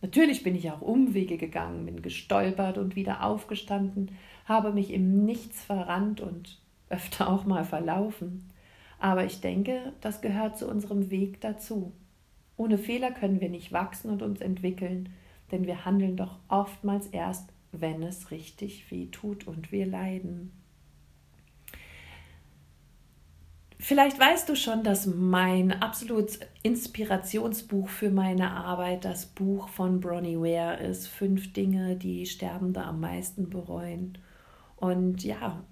Natürlich 0.00 0.44
bin 0.44 0.54
ich 0.54 0.70
auch 0.70 0.80
Umwege 0.80 1.38
gegangen, 1.38 1.86
bin 1.86 2.02
gestolpert 2.02 2.78
und 2.78 2.94
wieder 2.94 3.24
aufgestanden, 3.24 4.12
habe 4.44 4.72
mich 4.72 4.92
im 4.92 5.24
Nichts 5.24 5.64
verrannt 5.64 6.20
und 6.20 6.60
öfter 6.88 7.28
auch 7.28 7.44
mal 7.44 7.64
verlaufen. 7.64 8.48
Aber 9.00 9.24
ich 9.24 9.40
denke, 9.40 9.92
das 10.00 10.20
gehört 10.20 10.58
zu 10.58 10.68
unserem 10.68 11.10
Weg 11.10 11.40
dazu. 11.40 11.92
Ohne 12.56 12.78
Fehler 12.78 13.12
können 13.12 13.40
wir 13.40 13.48
nicht 13.48 13.72
wachsen 13.72 14.10
und 14.10 14.22
uns 14.22 14.40
entwickeln, 14.40 15.10
denn 15.52 15.66
wir 15.66 15.84
handeln 15.84 16.16
doch 16.16 16.38
oftmals 16.48 17.06
erst, 17.08 17.52
wenn 17.72 18.02
es 18.02 18.30
richtig 18.30 18.90
weh 18.90 19.06
tut 19.06 19.46
und 19.46 19.72
wir 19.72 19.86
leiden. 19.86 20.52
Vielleicht 23.80 24.18
weißt 24.18 24.48
du 24.48 24.56
schon, 24.56 24.82
dass 24.82 25.06
mein 25.06 25.70
absolutes 25.72 26.40
Inspirationsbuch 26.62 27.88
für 27.88 28.10
meine 28.10 28.50
Arbeit 28.50 29.04
das 29.04 29.26
Buch 29.26 29.68
von 29.68 30.00
Bronnie 30.00 30.36
Ware 30.36 30.82
ist. 30.82 31.06
Fünf 31.06 31.52
Dinge, 31.52 31.94
die 31.94 32.26
Sterbende 32.26 32.82
am 32.82 32.98
meisten 33.00 33.48
bereuen. 33.50 34.18
Und 34.76 35.22
ja, 35.22 35.62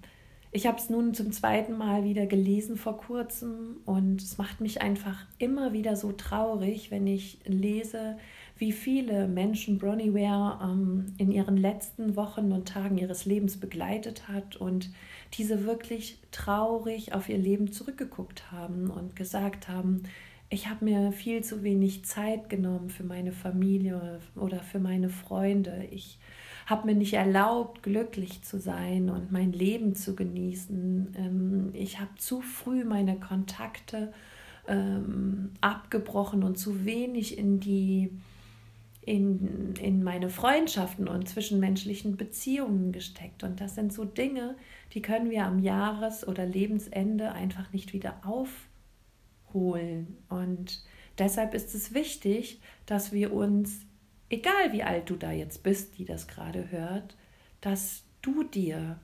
ich 0.51 0.65
habe 0.65 0.77
es 0.77 0.89
nun 0.89 1.13
zum 1.13 1.33
zweiten 1.33 1.77
Mal 1.77 2.05
wieder 2.05 2.25
gelesen 2.25 2.77
vor 2.77 2.97
kurzem 2.97 3.77
und 3.85 4.21
es 4.21 4.37
macht 4.37 4.61
mich 4.61 4.81
einfach 4.81 5.25
immer 5.37 5.73
wieder 5.73 5.97
so 5.97 6.13
traurig, 6.13 6.89
wenn 6.89 7.05
ich 7.05 7.39
lese, 7.45 8.17
wie 8.57 8.71
viele 8.71 9.27
Menschen 9.27 9.77
Bronnie 9.77 10.13
Ware 10.13 10.59
ähm, 10.63 11.13
in 11.17 11.31
ihren 11.31 11.57
letzten 11.57 12.15
Wochen 12.15 12.53
und 12.53 12.69
Tagen 12.69 12.97
ihres 12.97 13.25
Lebens 13.25 13.59
begleitet 13.59 14.29
hat 14.29 14.55
und 14.55 14.89
diese 15.33 15.65
wirklich 15.65 16.19
traurig 16.31 17.13
auf 17.13 17.29
ihr 17.29 17.37
Leben 17.37 17.71
zurückgeguckt 17.71 18.51
haben 18.51 18.89
und 18.89 19.15
gesagt 19.15 19.67
haben, 19.67 20.03
ich 20.49 20.69
habe 20.69 20.85
mir 20.85 21.11
viel 21.11 21.43
zu 21.43 21.63
wenig 21.63 22.05
Zeit 22.05 22.49
genommen 22.49 22.89
für 22.89 23.03
meine 23.03 23.33
Familie 23.33 24.19
oder 24.35 24.59
für 24.59 24.79
meine 24.79 25.09
Freunde. 25.09 25.87
Ich 25.91 26.19
habe 26.65 26.87
mir 26.87 26.95
nicht 26.95 27.13
erlaubt, 27.13 27.83
glücklich 27.83 28.43
zu 28.43 28.59
sein 28.59 29.09
und 29.09 29.31
mein 29.31 29.51
Leben 29.51 29.95
zu 29.95 30.15
genießen. 30.15 31.15
Ähm, 31.17 31.69
ich 31.73 31.99
habe 31.99 32.15
zu 32.17 32.41
früh 32.41 32.85
meine 32.85 33.19
Kontakte 33.19 34.13
ähm, 34.67 35.51
abgebrochen 35.59 36.43
und 36.43 36.57
zu 36.57 36.85
wenig 36.85 37.37
in 37.37 37.59
die 37.59 38.11
in, 39.07 39.73
in 39.81 40.03
meine 40.03 40.29
Freundschaften 40.29 41.07
und 41.07 41.29
zwischenmenschlichen 41.29 42.17
Beziehungen 42.17 42.91
gesteckt. 42.91 43.41
Und 43.41 43.61
das 43.61 43.73
sind 43.73 43.93
so 43.93 44.03
Dinge, 44.03 44.57
die 44.91 45.01
können 45.01 45.29
wir 45.29 45.45
am 45.45 45.59
Jahres- 45.59 46.27
oder 46.27 46.45
Lebensende 46.45 47.31
einfach 47.31 47.71
nicht 47.71 47.93
wieder 47.93 48.19
aufholen. 48.25 50.17
Und 50.27 50.83
deshalb 51.17 51.53
ist 51.53 51.73
es 51.73 51.93
wichtig, 51.93 52.59
dass 52.85 53.13
wir 53.13 53.31
uns, 53.31 53.85
egal 54.29 54.73
wie 54.73 54.83
alt 54.83 55.09
du 55.09 55.15
da 55.15 55.31
jetzt 55.31 55.63
bist, 55.63 55.97
die 55.97 56.03
das 56.03 56.27
gerade 56.27 56.69
hört, 56.69 57.15
dass 57.61 58.03
du 58.21 58.43
dir 58.43 58.99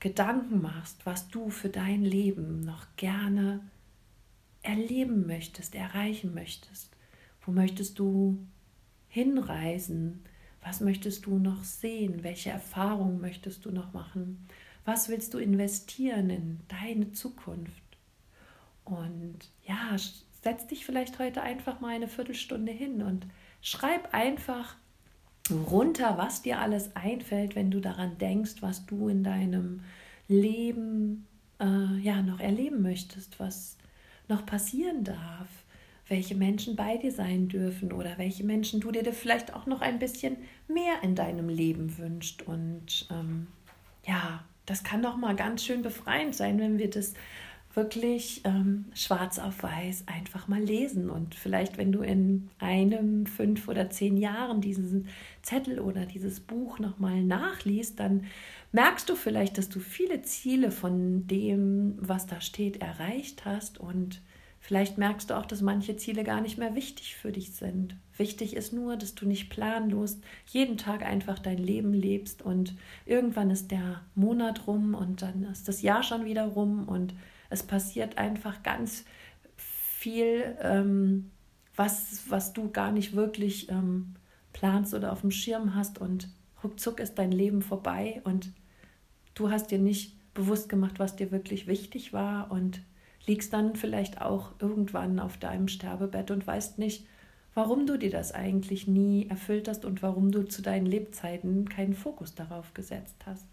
Gedanken 0.00 0.60
machst, 0.60 1.06
was 1.06 1.28
du 1.28 1.48
für 1.48 1.70
dein 1.70 2.04
Leben 2.04 2.60
noch 2.60 2.84
gerne 2.96 3.62
erleben 4.60 5.26
möchtest, 5.26 5.74
erreichen 5.74 6.34
möchtest. 6.34 6.94
Wo 7.40 7.52
möchtest 7.52 7.98
du 7.98 8.46
hinreisen? 9.16 10.22
Was 10.62 10.82
möchtest 10.82 11.24
du 11.24 11.38
noch 11.38 11.64
sehen? 11.64 12.22
Welche 12.22 12.50
Erfahrungen 12.50 13.18
möchtest 13.18 13.64
du 13.64 13.70
noch 13.70 13.94
machen? 13.94 14.46
Was 14.84 15.08
willst 15.08 15.32
du 15.32 15.38
investieren 15.38 16.28
in 16.28 16.60
deine 16.68 17.12
Zukunft? 17.12 17.82
Und 18.84 19.38
ja, 19.66 19.96
setz 20.42 20.66
dich 20.66 20.84
vielleicht 20.84 21.18
heute 21.18 21.40
einfach 21.40 21.80
mal 21.80 21.94
eine 21.94 22.08
Viertelstunde 22.08 22.72
hin 22.72 23.00
und 23.00 23.26
schreib 23.62 24.12
einfach 24.12 24.76
runter, 25.50 26.18
was 26.18 26.42
dir 26.42 26.60
alles 26.60 26.94
einfällt, 26.94 27.56
wenn 27.56 27.70
du 27.70 27.80
daran 27.80 28.18
denkst, 28.18 28.56
was 28.60 28.84
du 28.84 29.08
in 29.08 29.24
deinem 29.24 29.80
Leben 30.28 31.26
äh, 31.58 31.98
ja 32.00 32.20
noch 32.20 32.40
erleben 32.40 32.82
möchtest, 32.82 33.40
was 33.40 33.78
noch 34.28 34.44
passieren 34.44 35.04
darf, 35.04 35.48
welche 36.08 36.34
Menschen 36.34 36.76
bei 36.76 36.96
dir 36.96 37.12
sein 37.12 37.48
dürfen 37.48 37.92
oder 37.92 38.16
welche 38.16 38.44
Menschen 38.44 38.80
du 38.80 38.90
dir 38.90 39.12
vielleicht 39.12 39.54
auch 39.54 39.66
noch 39.66 39.80
ein 39.80 39.98
bisschen 39.98 40.36
mehr 40.68 41.02
in 41.02 41.14
deinem 41.14 41.48
Leben 41.48 41.98
wünscht. 41.98 42.42
Und 42.42 43.08
ähm, 43.10 43.48
ja, 44.06 44.44
das 44.66 44.84
kann 44.84 45.02
doch 45.02 45.16
mal 45.16 45.34
ganz 45.34 45.64
schön 45.64 45.82
befreiend 45.82 46.34
sein, 46.34 46.58
wenn 46.58 46.78
wir 46.78 46.90
das 46.90 47.14
wirklich 47.74 48.40
ähm, 48.44 48.86
schwarz 48.94 49.38
auf 49.38 49.62
weiß 49.62 50.04
einfach 50.06 50.48
mal 50.48 50.62
lesen. 50.62 51.10
Und 51.10 51.34
vielleicht, 51.34 51.76
wenn 51.76 51.92
du 51.92 52.00
in 52.00 52.48
einem, 52.58 53.26
fünf 53.26 53.68
oder 53.68 53.90
zehn 53.90 54.16
Jahren 54.16 54.60
diesen 54.60 55.08
Zettel 55.42 55.78
oder 55.78 56.06
dieses 56.06 56.40
Buch 56.40 56.78
nochmal 56.78 57.22
nachliest, 57.22 58.00
dann 58.00 58.24
merkst 58.72 59.08
du 59.08 59.14
vielleicht, 59.14 59.58
dass 59.58 59.68
du 59.68 59.80
viele 59.80 60.22
Ziele 60.22 60.70
von 60.70 61.26
dem, 61.26 61.96
was 61.98 62.26
da 62.26 62.40
steht, 62.40 62.80
erreicht 62.80 63.44
hast. 63.44 63.78
Und 63.78 64.22
vielleicht 64.66 64.98
merkst 64.98 65.30
du 65.30 65.34
auch, 65.34 65.46
dass 65.46 65.62
manche 65.62 65.96
Ziele 65.96 66.24
gar 66.24 66.40
nicht 66.40 66.58
mehr 66.58 66.74
wichtig 66.74 67.14
für 67.14 67.30
dich 67.30 67.52
sind. 67.54 67.94
Wichtig 68.16 68.56
ist 68.56 68.72
nur, 68.72 68.96
dass 68.96 69.14
du 69.14 69.24
nicht 69.24 69.48
planlos 69.48 70.18
jeden 70.46 70.76
Tag 70.76 71.04
einfach 71.04 71.38
dein 71.38 71.58
Leben 71.58 71.92
lebst 71.92 72.42
und 72.42 72.74
irgendwann 73.04 73.50
ist 73.50 73.70
der 73.70 74.02
Monat 74.16 74.66
rum 74.66 74.96
und 74.96 75.22
dann 75.22 75.44
ist 75.44 75.68
das 75.68 75.82
Jahr 75.82 76.02
schon 76.02 76.24
wieder 76.24 76.46
rum 76.46 76.88
und 76.88 77.14
es 77.48 77.62
passiert 77.62 78.18
einfach 78.18 78.64
ganz 78.64 79.04
viel, 79.54 80.56
ähm, 80.60 81.30
was, 81.76 82.24
was 82.28 82.52
du 82.52 82.72
gar 82.72 82.90
nicht 82.90 83.14
wirklich 83.14 83.70
ähm, 83.70 84.16
planst 84.52 84.94
oder 84.94 85.12
auf 85.12 85.20
dem 85.20 85.30
Schirm 85.30 85.76
hast 85.76 86.00
und 86.00 86.28
ruckzuck 86.64 86.98
ist 86.98 87.14
dein 87.20 87.30
Leben 87.30 87.62
vorbei 87.62 88.20
und 88.24 88.52
du 89.36 89.48
hast 89.48 89.70
dir 89.70 89.78
nicht 89.78 90.34
bewusst 90.34 90.68
gemacht, 90.68 90.98
was 90.98 91.14
dir 91.14 91.30
wirklich 91.30 91.68
wichtig 91.68 92.12
war 92.12 92.50
und 92.50 92.80
liegst 93.26 93.52
dann 93.52 93.76
vielleicht 93.76 94.20
auch 94.20 94.52
irgendwann 94.60 95.18
auf 95.18 95.36
deinem 95.36 95.68
Sterbebett 95.68 96.30
und 96.30 96.46
weißt 96.46 96.78
nicht, 96.78 97.06
warum 97.54 97.86
du 97.86 97.98
dir 97.98 98.10
das 98.10 98.32
eigentlich 98.32 98.86
nie 98.86 99.28
erfüllt 99.28 99.68
hast 99.68 99.84
und 99.84 100.02
warum 100.02 100.30
du 100.30 100.46
zu 100.46 100.62
deinen 100.62 100.86
Lebzeiten 100.86 101.68
keinen 101.68 101.94
Fokus 101.94 102.34
darauf 102.34 102.74
gesetzt 102.74 103.16
hast. 103.24 103.46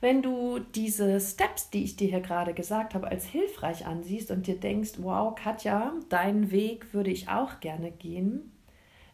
Wenn 0.00 0.20
du 0.20 0.58
diese 0.58 1.18
Steps, 1.20 1.70
die 1.70 1.82
ich 1.82 1.96
dir 1.96 2.08
hier 2.08 2.20
gerade 2.20 2.52
gesagt 2.52 2.94
habe, 2.94 3.08
als 3.08 3.24
hilfreich 3.24 3.86
ansiehst 3.86 4.30
und 4.30 4.46
dir 4.46 4.60
denkst, 4.60 4.92
wow, 4.98 5.34
Katja, 5.34 5.94
deinen 6.10 6.50
Weg 6.50 6.92
würde 6.92 7.10
ich 7.10 7.28
auch 7.28 7.60
gerne 7.60 7.90
gehen. 7.90 8.52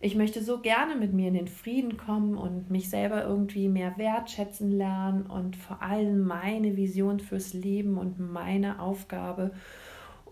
Ich 0.04 0.16
möchte 0.16 0.42
so 0.42 0.58
gerne 0.58 0.96
mit 0.96 1.12
mir 1.12 1.28
in 1.28 1.34
den 1.34 1.46
Frieden 1.46 1.96
kommen 1.96 2.36
und 2.36 2.70
mich 2.70 2.90
selber 2.90 3.24
irgendwie 3.24 3.68
mehr 3.68 3.96
wertschätzen 3.98 4.72
lernen 4.72 5.26
und 5.26 5.54
vor 5.54 5.80
allem 5.80 6.22
meine 6.24 6.76
Vision 6.76 7.20
fürs 7.20 7.54
Leben 7.54 7.96
und 7.96 8.18
meine 8.18 8.80
Aufgabe 8.80 9.52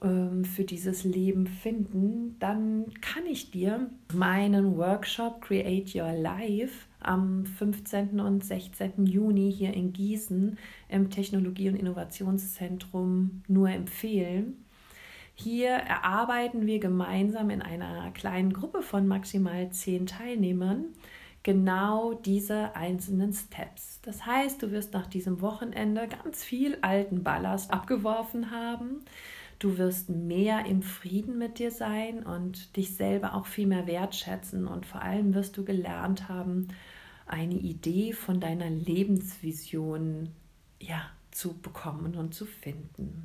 ähm, 0.03 0.45
für 0.45 0.65
dieses 0.65 1.05
Leben 1.05 1.47
finden, 1.47 2.35
dann 2.41 2.87
kann 3.01 3.25
ich 3.27 3.53
dir 3.53 3.89
meinen 4.13 4.77
Workshop 4.77 5.41
Create 5.41 5.95
Your 5.95 6.15
Life 6.15 6.87
am 6.99 7.47
15. 7.47 8.19
und 8.19 8.45
16. 8.45 9.07
Juni 9.07 9.55
hier 9.57 9.73
in 9.73 9.93
Gießen 9.93 10.59
im 10.89 11.11
Technologie- 11.11 11.69
und 11.69 11.77
Innovationszentrum 11.77 13.43
nur 13.47 13.71
empfehlen. 13.71 14.65
Hier 15.43 15.71
erarbeiten 15.71 16.67
wir 16.67 16.81
gemeinsam 16.81 17.49
in 17.49 17.63
einer 17.63 18.11
kleinen 18.11 18.53
Gruppe 18.53 18.83
von 18.83 19.07
maximal 19.07 19.71
zehn 19.71 20.05
Teilnehmern 20.05 20.85
genau 21.43 22.13
diese 22.13 22.77
einzelnen 22.77 23.33
Steps. 23.33 24.01
Das 24.03 24.27
heißt, 24.27 24.63
du 24.63 24.71
wirst 24.71 24.93
nach 24.93 25.07
diesem 25.07 25.41
Wochenende 25.41 26.09
ganz 26.09 26.45
viel 26.45 26.77
alten 26.83 27.23
Ballast 27.23 27.71
abgeworfen 27.71 28.51
haben. 28.51 29.03
Du 29.59 29.79
wirst 29.79 30.11
mehr 30.11 30.67
im 30.67 30.83
Frieden 30.83 31.39
mit 31.39 31.59
dir 31.59 31.71
sein 31.71 32.23
und 32.23 32.77
dich 32.77 32.95
selber 32.97 33.35
auch 33.35 33.47
viel 33.47 33.67
mehr 33.67 33.87
wertschätzen 33.87 34.67
und 34.67 34.85
vor 34.85 35.01
allem 35.01 35.33
wirst 35.33 35.57
du 35.57 35.65
gelernt 35.65 36.29
haben, 36.29 36.69
eine 37.25 37.55
Idee 37.55 38.13
von 38.13 38.41
deiner 38.41 38.69
Lebensvision 38.69 40.29
ja, 40.81 41.01
zu 41.31 41.57
bekommen 41.63 42.15
und 42.17 42.35
zu 42.35 42.45
finden. 42.45 43.25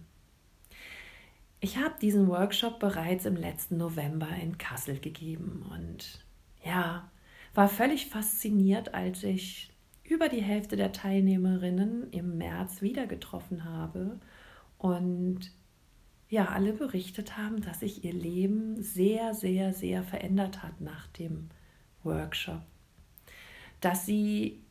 Ich 1.66 1.78
habe 1.78 1.96
diesen 2.00 2.28
Workshop 2.28 2.78
bereits 2.78 3.26
im 3.26 3.36
letzten 3.36 3.78
November 3.78 4.28
in 4.40 4.60
Kassel 4.60 5.00
gegeben 5.00 5.66
und 5.74 6.24
ja, 6.64 7.10
war 7.56 7.68
völlig 7.68 8.06
fasziniert, 8.06 8.94
als 8.94 9.24
ich 9.24 9.72
über 10.04 10.30
die 10.30 10.44
Hälfte 10.44 10.76
der 10.76 10.92
Teilnehmerinnen 10.92 12.12
im 12.12 12.38
März 12.38 12.84
wieder 12.84 13.08
getroffen 13.08 13.66
habe 13.66 14.20
und 14.78 15.52
ja, 16.30 16.50
alle 16.50 16.72
berichtet 16.72 17.36
haben, 17.36 17.62
dass 17.62 17.80
sich 17.80 18.06
ihr 18.06 18.14
Leben 18.14 18.80
sehr, 18.84 19.34
sehr, 19.34 19.74
sehr 19.74 20.04
verändert 20.04 20.62
hat 20.62 20.82
nach 20.82 21.08
dem 21.08 21.50
Workshop. 22.04 22.62
Dass 23.82 24.06
sie 24.06 24.64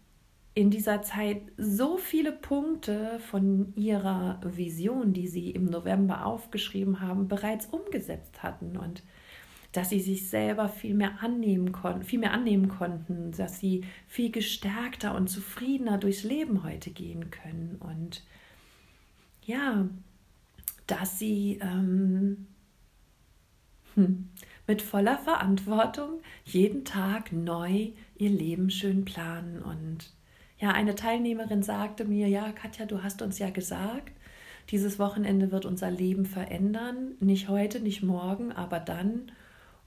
in 0.54 0.70
dieser 0.70 1.02
Zeit 1.02 1.42
so 1.56 1.96
viele 1.96 2.32
Punkte 2.32 3.18
von 3.30 3.74
ihrer 3.76 4.40
Vision, 4.44 5.12
die 5.12 5.26
sie 5.26 5.50
im 5.50 5.64
November 5.64 6.24
aufgeschrieben 6.24 7.00
haben, 7.00 7.26
bereits 7.26 7.66
umgesetzt 7.66 8.42
hatten 8.42 8.76
und 8.76 9.02
dass 9.72 9.90
sie 9.90 9.98
sich 9.98 10.30
selber 10.30 10.68
viel 10.68 10.94
mehr 10.94 11.20
annehmen 11.20 11.72
konnten, 11.72 12.04
viel 12.04 12.20
mehr 12.20 12.32
annehmen 12.32 12.68
konnten, 12.68 13.32
dass 13.32 13.58
sie 13.58 13.84
viel 14.06 14.30
gestärkter 14.30 15.16
und 15.16 15.28
zufriedener 15.28 15.98
durchs 15.98 16.22
Leben 16.22 16.62
heute 16.62 16.90
gehen 16.90 17.32
können 17.32 17.76
und 17.80 18.22
ja, 19.44 19.88
dass 20.86 21.18
sie 21.18 21.58
ähm, 21.60 22.46
hm, 23.94 24.28
mit 24.66 24.82
voller 24.82 25.18
Verantwortung 25.18 26.20
jeden 26.44 26.84
Tag 26.84 27.32
neu 27.32 27.90
ihr 28.16 28.30
Leben 28.30 28.70
schön 28.70 29.04
planen. 29.04 29.62
Und 29.62 30.10
ja, 30.64 30.70
eine 30.70 30.94
Teilnehmerin 30.94 31.62
sagte 31.62 32.07
mir, 32.07 32.27
ja, 32.27 32.50
Katja, 32.53 32.87
du 32.87 33.03
hast 33.03 33.20
uns 33.20 33.38
ja 33.38 33.50
gesagt, 33.50 34.12
dieses 34.70 34.98
Wochenende 34.98 35.53
wird 35.53 35.66
unser 35.66 35.90
Leben 35.90 36.24
verändern. 36.24 37.16
Nicht 37.20 37.50
heute, 37.50 37.81
nicht 37.81 38.03
morgen, 38.03 38.50
aber 38.50 38.81
dann. 38.81 39.31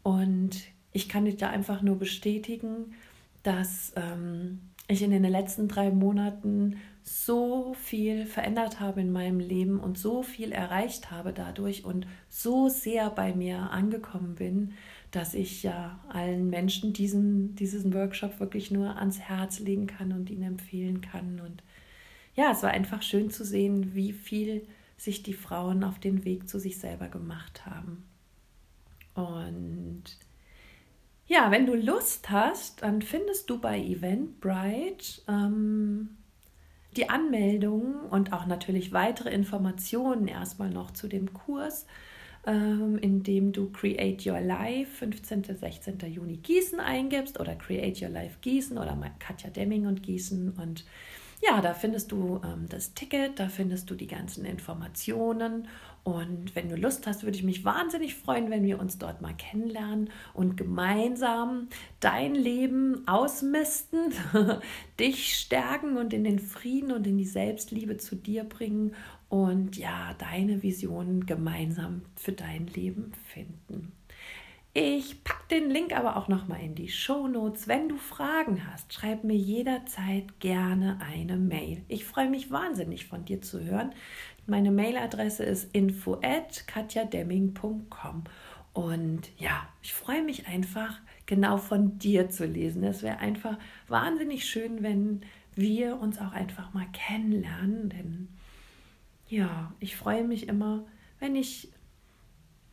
Und 0.03 0.59
ich 0.91 1.09
kann 1.09 1.25
dich 1.25 1.37
da 1.37 1.49
einfach 1.49 1.81
nur 1.81 1.97
bestätigen, 1.97 2.93
dass 3.41 3.91
ähm, 3.95 4.59
ich 4.87 5.01
in 5.01 5.09
den 5.09 5.23
letzten 5.23 5.67
drei 5.67 5.89
Monaten 5.89 6.75
so 7.01 7.73
viel 7.73 8.27
verändert 8.27 8.79
habe 8.79 9.01
in 9.01 9.11
meinem 9.11 9.39
Leben 9.39 9.79
und 9.79 9.97
so 9.97 10.21
viel 10.21 10.51
erreicht 10.51 11.09
habe 11.09 11.33
dadurch 11.33 11.85
und 11.85 12.05
so 12.29 12.69
sehr 12.69 13.09
bei 13.09 13.33
mir 13.33 13.71
angekommen 13.71 14.35
bin, 14.35 14.73
dass 15.11 15.33
ich 15.33 15.63
ja 15.63 15.99
allen 16.09 16.49
Menschen 16.49 16.93
diesen, 16.93 17.55
diesen 17.55 17.93
Workshop 17.93 18.39
wirklich 18.39 18.71
nur 18.71 18.97
ans 18.97 19.19
Herz 19.19 19.59
legen 19.59 19.87
kann 19.87 20.11
und 20.11 20.29
ihn 20.29 20.43
empfehlen 20.43 21.01
kann. 21.01 21.39
Und 21.39 21.63
ja, 22.35 22.51
es 22.51 22.63
war 22.63 22.71
einfach 22.71 23.01
schön 23.01 23.29
zu 23.29 23.45
sehen, 23.45 23.95
wie 23.95 24.11
viel 24.11 24.67
sich 24.97 25.23
die 25.23 25.33
Frauen 25.33 25.83
auf 25.83 25.99
den 25.99 26.25
Weg 26.25 26.49
zu 26.49 26.59
sich 26.59 26.77
selber 26.79 27.07
gemacht 27.07 27.65
haben. 27.65 28.03
Und 29.13 30.03
ja, 31.27 31.51
wenn 31.51 31.65
du 31.65 31.75
Lust 31.75 32.29
hast, 32.29 32.81
dann 32.83 33.01
findest 33.01 33.49
du 33.49 33.59
bei 33.59 33.79
Eventbrite 33.79 35.21
ähm, 35.27 36.17
die 36.95 37.09
Anmeldung 37.09 38.01
und 38.09 38.33
auch 38.33 38.45
natürlich 38.45 38.91
weitere 38.91 39.29
Informationen 39.29 40.27
erstmal 40.27 40.69
noch 40.69 40.91
zu 40.91 41.07
dem 41.07 41.33
Kurs, 41.33 41.85
ähm, 42.47 42.97
indem 42.99 43.51
du 43.51 43.69
Create 43.71 44.25
Your 44.25 44.39
Life 44.39 45.05
15. 45.05 45.43
16. 45.43 45.99
Juni 46.07 46.37
Gießen 46.37 46.79
eingibst 46.79 47.39
oder 47.39 47.55
Create 47.55 48.01
Your 48.01 48.09
Life 48.09 48.37
Gießen 48.41 48.77
oder 48.77 48.97
Katja 49.19 49.49
Demming 49.49 49.85
und 49.85 50.01
Gießen 50.01 50.53
und 50.53 50.85
ja, 51.39 51.61
da 51.61 51.75
findest 51.75 52.11
du 52.11 52.41
ähm, 52.43 52.65
das 52.67 52.95
Ticket, 52.95 53.39
da 53.39 53.47
findest 53.47 53.89
du 53.91 53.95
die 53.95 54.07
ganzen 54.07 54.43
Informationen 54.45 55.67
und 56.07 56.55
wenn 56.55 56.69
du 56.69 56.77
Lust 56.77 57.05
hast, 57.05 57.23
würde 57.23 57.35
ich 57.35 57.43
mich 57.43 57.65
wahnsinnig 57.65 58.15
freuen, 58.15 58.49
wenn 58.49 58.63
wir 58.63 58.79
uns 58.79 58.97
dort 58.97 59.21
mal 59.21 59.33
kennenlernen 59.33 60.09
und 60.33 60.55
gemeinsam 60.55 61.67
dein 61.99 62.33
Leben 62.33 63.05
ausmisten, 63.09 64.13
dich 65.01 65.33
stärken 65.33 65.97
und 65.97 66.13
in 66.13 66.23
den 66.23 66.39
Frieden 66.39 66.93
und 66.93 67.05
in 67.05 67.17
die 67.17 67.25
Selbstliebe 67.25 67.97
zu 67.97 68.15
dir 68.15 68.45
bringen 68.45 68.95
und 69.27 69.75
ja, 69.75 70.15
deine 70.17 70.63
Vision 70.63 71.25
gemeinsam 71.25 72.03
für 72.15 72.31
dein 72.31 72.67
Leben 72.67 73.11
finden. 73.25 73.91
Ich 74.79 75.23
packe 75.23 75.47
den 75.49 75.71
Link 75.71 75.91
aber 75.97 76.17
auch 76.17 76.27
nochmal 76.27 76.61
in 76.61 76.75
die 76.75 76.87
Show 76.87 77.27
Notes. 77.27 77.67
Wenn 77.67 77.89
du 77.89 77.97
Fragen 77.97 78.71
hast, 78.71 78.93
schreib 78.93 79.23
mir 79.23 79.35
jederzeit 79.35 80.39
gerne 80.39 80.99
eine 81.01 81.35
Mail. 81.35 81.83
Ich 81.87 82.05
freue 82.05 82.29
mich 82.29 82.51
wahnsinnig 82.51 83.07
von 83.07 83.25
dir 83.25 83.41
zu 83.41 83.59
hören. 83.65 83.91
Meine 84.47 84.71
Mailadresse 84.71 85.43
ist 85.43 85.75
info 85.75 86.19
at 86.23 86.65
katjademming.com. 86.67 88.23
Und 88.71 89.29
ja, 89.37 89.67
ich 89.81 89.93
freue 89.93 90.23
mich 90.23 90.47
einfach, 90.47 91.01
genau 91.25 91.57
von 91.57 91.99
dir 91.99 92.29
zu 92.29 92.45
lesen. 92.45 92.83
Es 92.85 93.03
wäre 93.03 93.17
einfach 93.17 93.57
wahnsinnig 93.89 94.45
schön, 94.45 94.83
wenn 94.83 95.21
wir 95.53 95.99
uns 95.99 96.17
auch 96.19 96.31
einfach 96.31 96.73
mal 96.73 96.87
kennenlernen. 96.93 97.89
Denn 97.89 98.29
ja, 99.27 99.73
ich 99.81 99.97
freue 99.97 100.23
mich 100.23 100.47
immer, 100.47 100.85
wenn 101.19 101.35
ich 101.35 101.73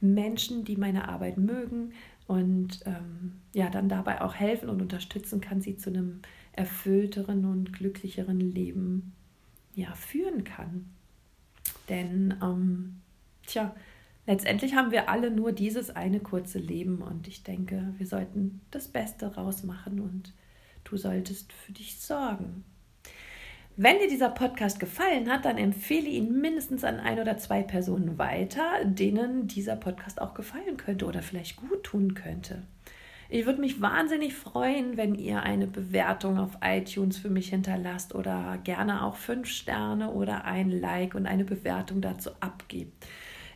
Menschen, 0.00 0.64
die 0.64 0.76
meine 0.76 1.08
Arbeit 1.08 1.38
mögen 1.38 1.92
und 2.28 2.84
ähm, 2.86 3.40
ja, 3.52 3.68
dann 3.68 3.88
dabei 3.88 4.22
auch 4.22 4.34
helfen 4.34 4.68
und 4.68 4.80
unterstützen 4.80 5.40
kann, 5.40 5.60
sie 5.60 5.76
zu 5.76 5.90
einem 5.90 6.20
erfüllteren 6.52 7.44
und 7.46 7.72
glücklicheren 7.72 8.38
Leben 8.38 9.12
ja, 9.74 9.92
führen 9.94 10.44
kann. 10.44 10.94
Denn, 11.88 12.34
ähm, 12.42 13.00
tja, 13.46 13.74
letztendlich 14.26 14.74
haben 14.74 14.90
wir 14.90 15.08
alle 15.08 15.30
nur 15.30 15.52
dieses 15.52 15.90
eine 15.90 16.20
kurze 16.20 16.58
Leben 16.58 17.02
und 17.02 17.28
ich 17.28 17.42
denke, 17.42 17.94
wir 17.98 18.06
sollten 18.06 18.60
das 18.70 18.88
Beste 18.88 19.34
rausmachen 19.34 20.00
und 20.00 20.32
du 20.84 20.96
solltest 20.96 21.52
für 21.52 21.72
dich 21.72 22.00
sorgen. 22.00 22.64
Wenn 23.76 23.98
dir 23.98 24.08
dieser 24.08 24.30
Podcast 24.30 24.78
gefallen 24.78 25.28
hat, 25.28 25.44
dann 25.44 25.58
empfehle 25.58 26.08
ihn 26.08 26.40
mindestens 26.40 26.84
an 26.84 27.00
ein 27.00 27.18
oder 27.18 27.38
zwei 27.38 27.62
Personen 27.62 28.18
weiter, 28.18 28.84
denen 28.84 29.48
dieser 29.48 29.74
Podcast 29.74 30.20
auch 30.20 30.34
gefallen 30.34 30.76
könnte 30.76 31.06
oder 31.06 31.22
vielleicht 31.22 31.56
gut 31.56 31.82
tun 31.82 32.14
könnte. 32.14 32.62
Ich 33.28 33.46
würde 33.46 33.60
mich 33.60 33.80
wahnsinnig 33.80 34.34
freuen, 34.34 34.96
wenn 34.96 35.14
ihr 35.14 35.42
eine 35.42 35.66
Bewertung 35.66 36.38
auf 36.38 36.58
iTunes 36.62 37.16
für 37.16 37.30
mich 37.30 37.48
hinterlasst 37.50 38.14
oder 38.14 38.58
gerne 38.64 39.04
auch 39.04 39.16
fünf 39.16 39.48
Sterne 39.48 40.10
oder 40.10 40.44
ein 40.44 40.70
Like 40.70 41.14
und 41.14 41.26
eine 41.26 41.44
Bewertung 41.44 42.00
dazu 42.00 42.30
abgebt. 42.40 43.06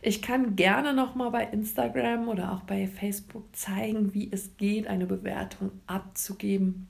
Ich 0.01 0.21
kann 0.21 0.55
gerne 0.55 0.93
noch 0.93 1.15
mal 1.15 1.29
bei 1.29 1.43
Instagram 1.43 2.29
oder 2.29 2.53
auch 2.53 2.61
bei 2.61 2.87
Facebook 2.87 3.45
zeigen, 3.55 4.13
wie 4.13 4.31
es 4.31 4.55
geht, 4.57 4.87
eine 4.87 5.05
Bewertung 5.05 5.71
abzugeben 5.87 6.89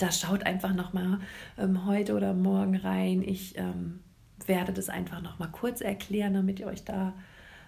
da 0.00 0.10
schaut 0.10 0.44
einfach 0.44 0.74
noch 0.74 0.92
mal 0.92 1.20
ähm, 1.58 1.86
heute 1.86 2.14
oder 2.14 2.32
morgen 2.32 2.76
rein. 2.76 3.22
Ich 3.22 3.56
ähm, 3.58 4.00
werde 4.46 4.72
das 4.72 4.88
einfach 4.88 5.20
noch 5.20 5.38
mal 5.38 5.48
kurz 5.48 5.80
erklären, 5.80 6.34
damit 6.34 6.60
ihr 6.60 6.66
euch 6.66 6.84
da 6.84 7.14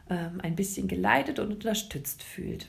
ähm, 0.09 0.41
ein 0.43 0.57
bisschen 0.57 0.89
geleitet 0.89 1.39
und 1.39 1.53
unterstützt 1.53 2.23
fühlt. 2.23 2.69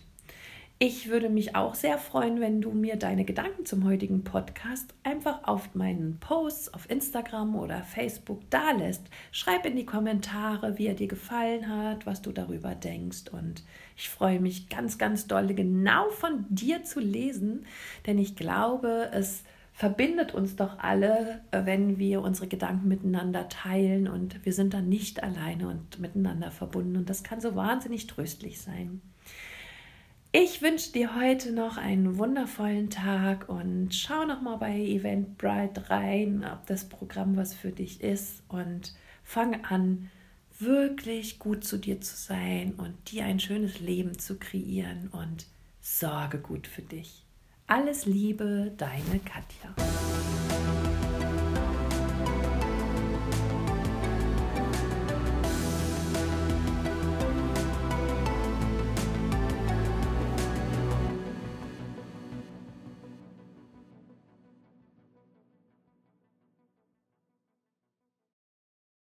Ich 0.85 1.07
würde 1.07 1.29
mich 1.29 1.55
auch 1.55 1.75
sehr 1.75 1.97
freuen, 1.97 2.41
wenn 2.41 2.59
du 2.59 2.71
mir 2.71 2.97
deine 2.97 3.23
Gedanken 3.23 3.65
zum 3.65 3.85
heutigen 3.85 4.25
Podcast 4.25 4.93
einfach 5.03 5.45
auf 5.45 5.75
meinen 5.75 6.19
Posts 6.19 6.73
auf 6.73 6.89
Instagram 6.89 7.55
oder 7.55 7.83
Facebook 7.83 8.41
dalässt. 8.49 9.07
Schreib 9.31 9.65
in 9.65 9.77
die 9.77 9.85
Kommentare, 9.85 10.77
wie 10.77 10.87
er 10.87 10.93
dir 10.93 11.07
gefallen 11.07 11.69
hat, 11.69 12.05
was 12.05 12.21
du 12.21 12.33
darüber 12.33 12.75
denkst. 12.75 13.29
Und 13.31 13.63
ich 13.95 14.09
freue 14.09 14.41
mich 14.41 14.67
ganz, 14.67 14.97
ganz 14.97 15.25
doll, 15.25 15.53
genau 15.53 16.09
von 16.09 16.43
dir 16.49 16.83
zu 16.83 16.99
lesen, 16.99 17.65
denn 18.05 18.17
ich 18.17 18.35
glaube, 18.35 19.09
es 19.13 19.45
verbindet 19.71 20.33
uns 20.33 20.57
doch 20.57 20.79
alle, 20.79 21.39
äh, 21.51 21.61
wenn 21.63 21.97
wir 21.97 22.21
unsere 22.21 22.49
Gedanken 22.49 22.89
miteinander 22.89 23.47
teilen 23.47 24.09
und 24.09 24.45
wir 24.45 24.51
sind 24.51 24.73
dann 24.73 24.89
nicht 24.89 25.23
alleine 25.23 25.69
und 25.69 26.01
miteinander 26.01 26.51
verbunden. 26.51 26.97
Und 26.97 27.09
das 27.09 27.23
kann 27.23 27.39
so 27.39 27.55
wahnsinnig 27.55 28.07
tröstlich 28.07 28.61
sein. 28.61 29.01
Ich 30.35 30.63
wünsche 30.63 30.91
dir 30.91 31.15
heute 31.15 31.51
noch 31.51 31.77
einen 31.77 32.17
wundervollen 32.17 32.89
Tag 32.89 33.49
und 33.49 33.93
schau 33.93 34.25
noch 34.25 34.41
mal 34.41 34.55
bei 34.55 34.79
Eventbrite 34.79 35.91
rein, 35.91 36.43
ob 36.43 36.65
das 36.65 36.89
Programm 36.89 37.37
was 37.37 37.53
für 37.53 37.69
dich 37.69 38.01
ist 38.01 38.41
und 38.47 38.95
fang 39.23 39.63
an, 39.63 40.09
wirklich 40.57 41.37
gut 41.37 41.63
zu 41.63 41.77
dir 41.77 42.01
zu 42.01 42.15
sein 42.15 42.73
und 42.77 43.11
dir 43.11 43.25
ein 43.25 43.39
schönes 43.39 43.79
Leben 43.79 44.17
zu 44.17 44.39
kreieren 44.39 45.09
und 45.09 45.45
sorge 45.81 46.39
gut 46.39 46.65
für 46.65 46.81
dich. 46.81 47.23
Alles 47.67 48.07
Liebe, 48.07 48.73
deine 48.75 49.19
Katja. 49.19 49.75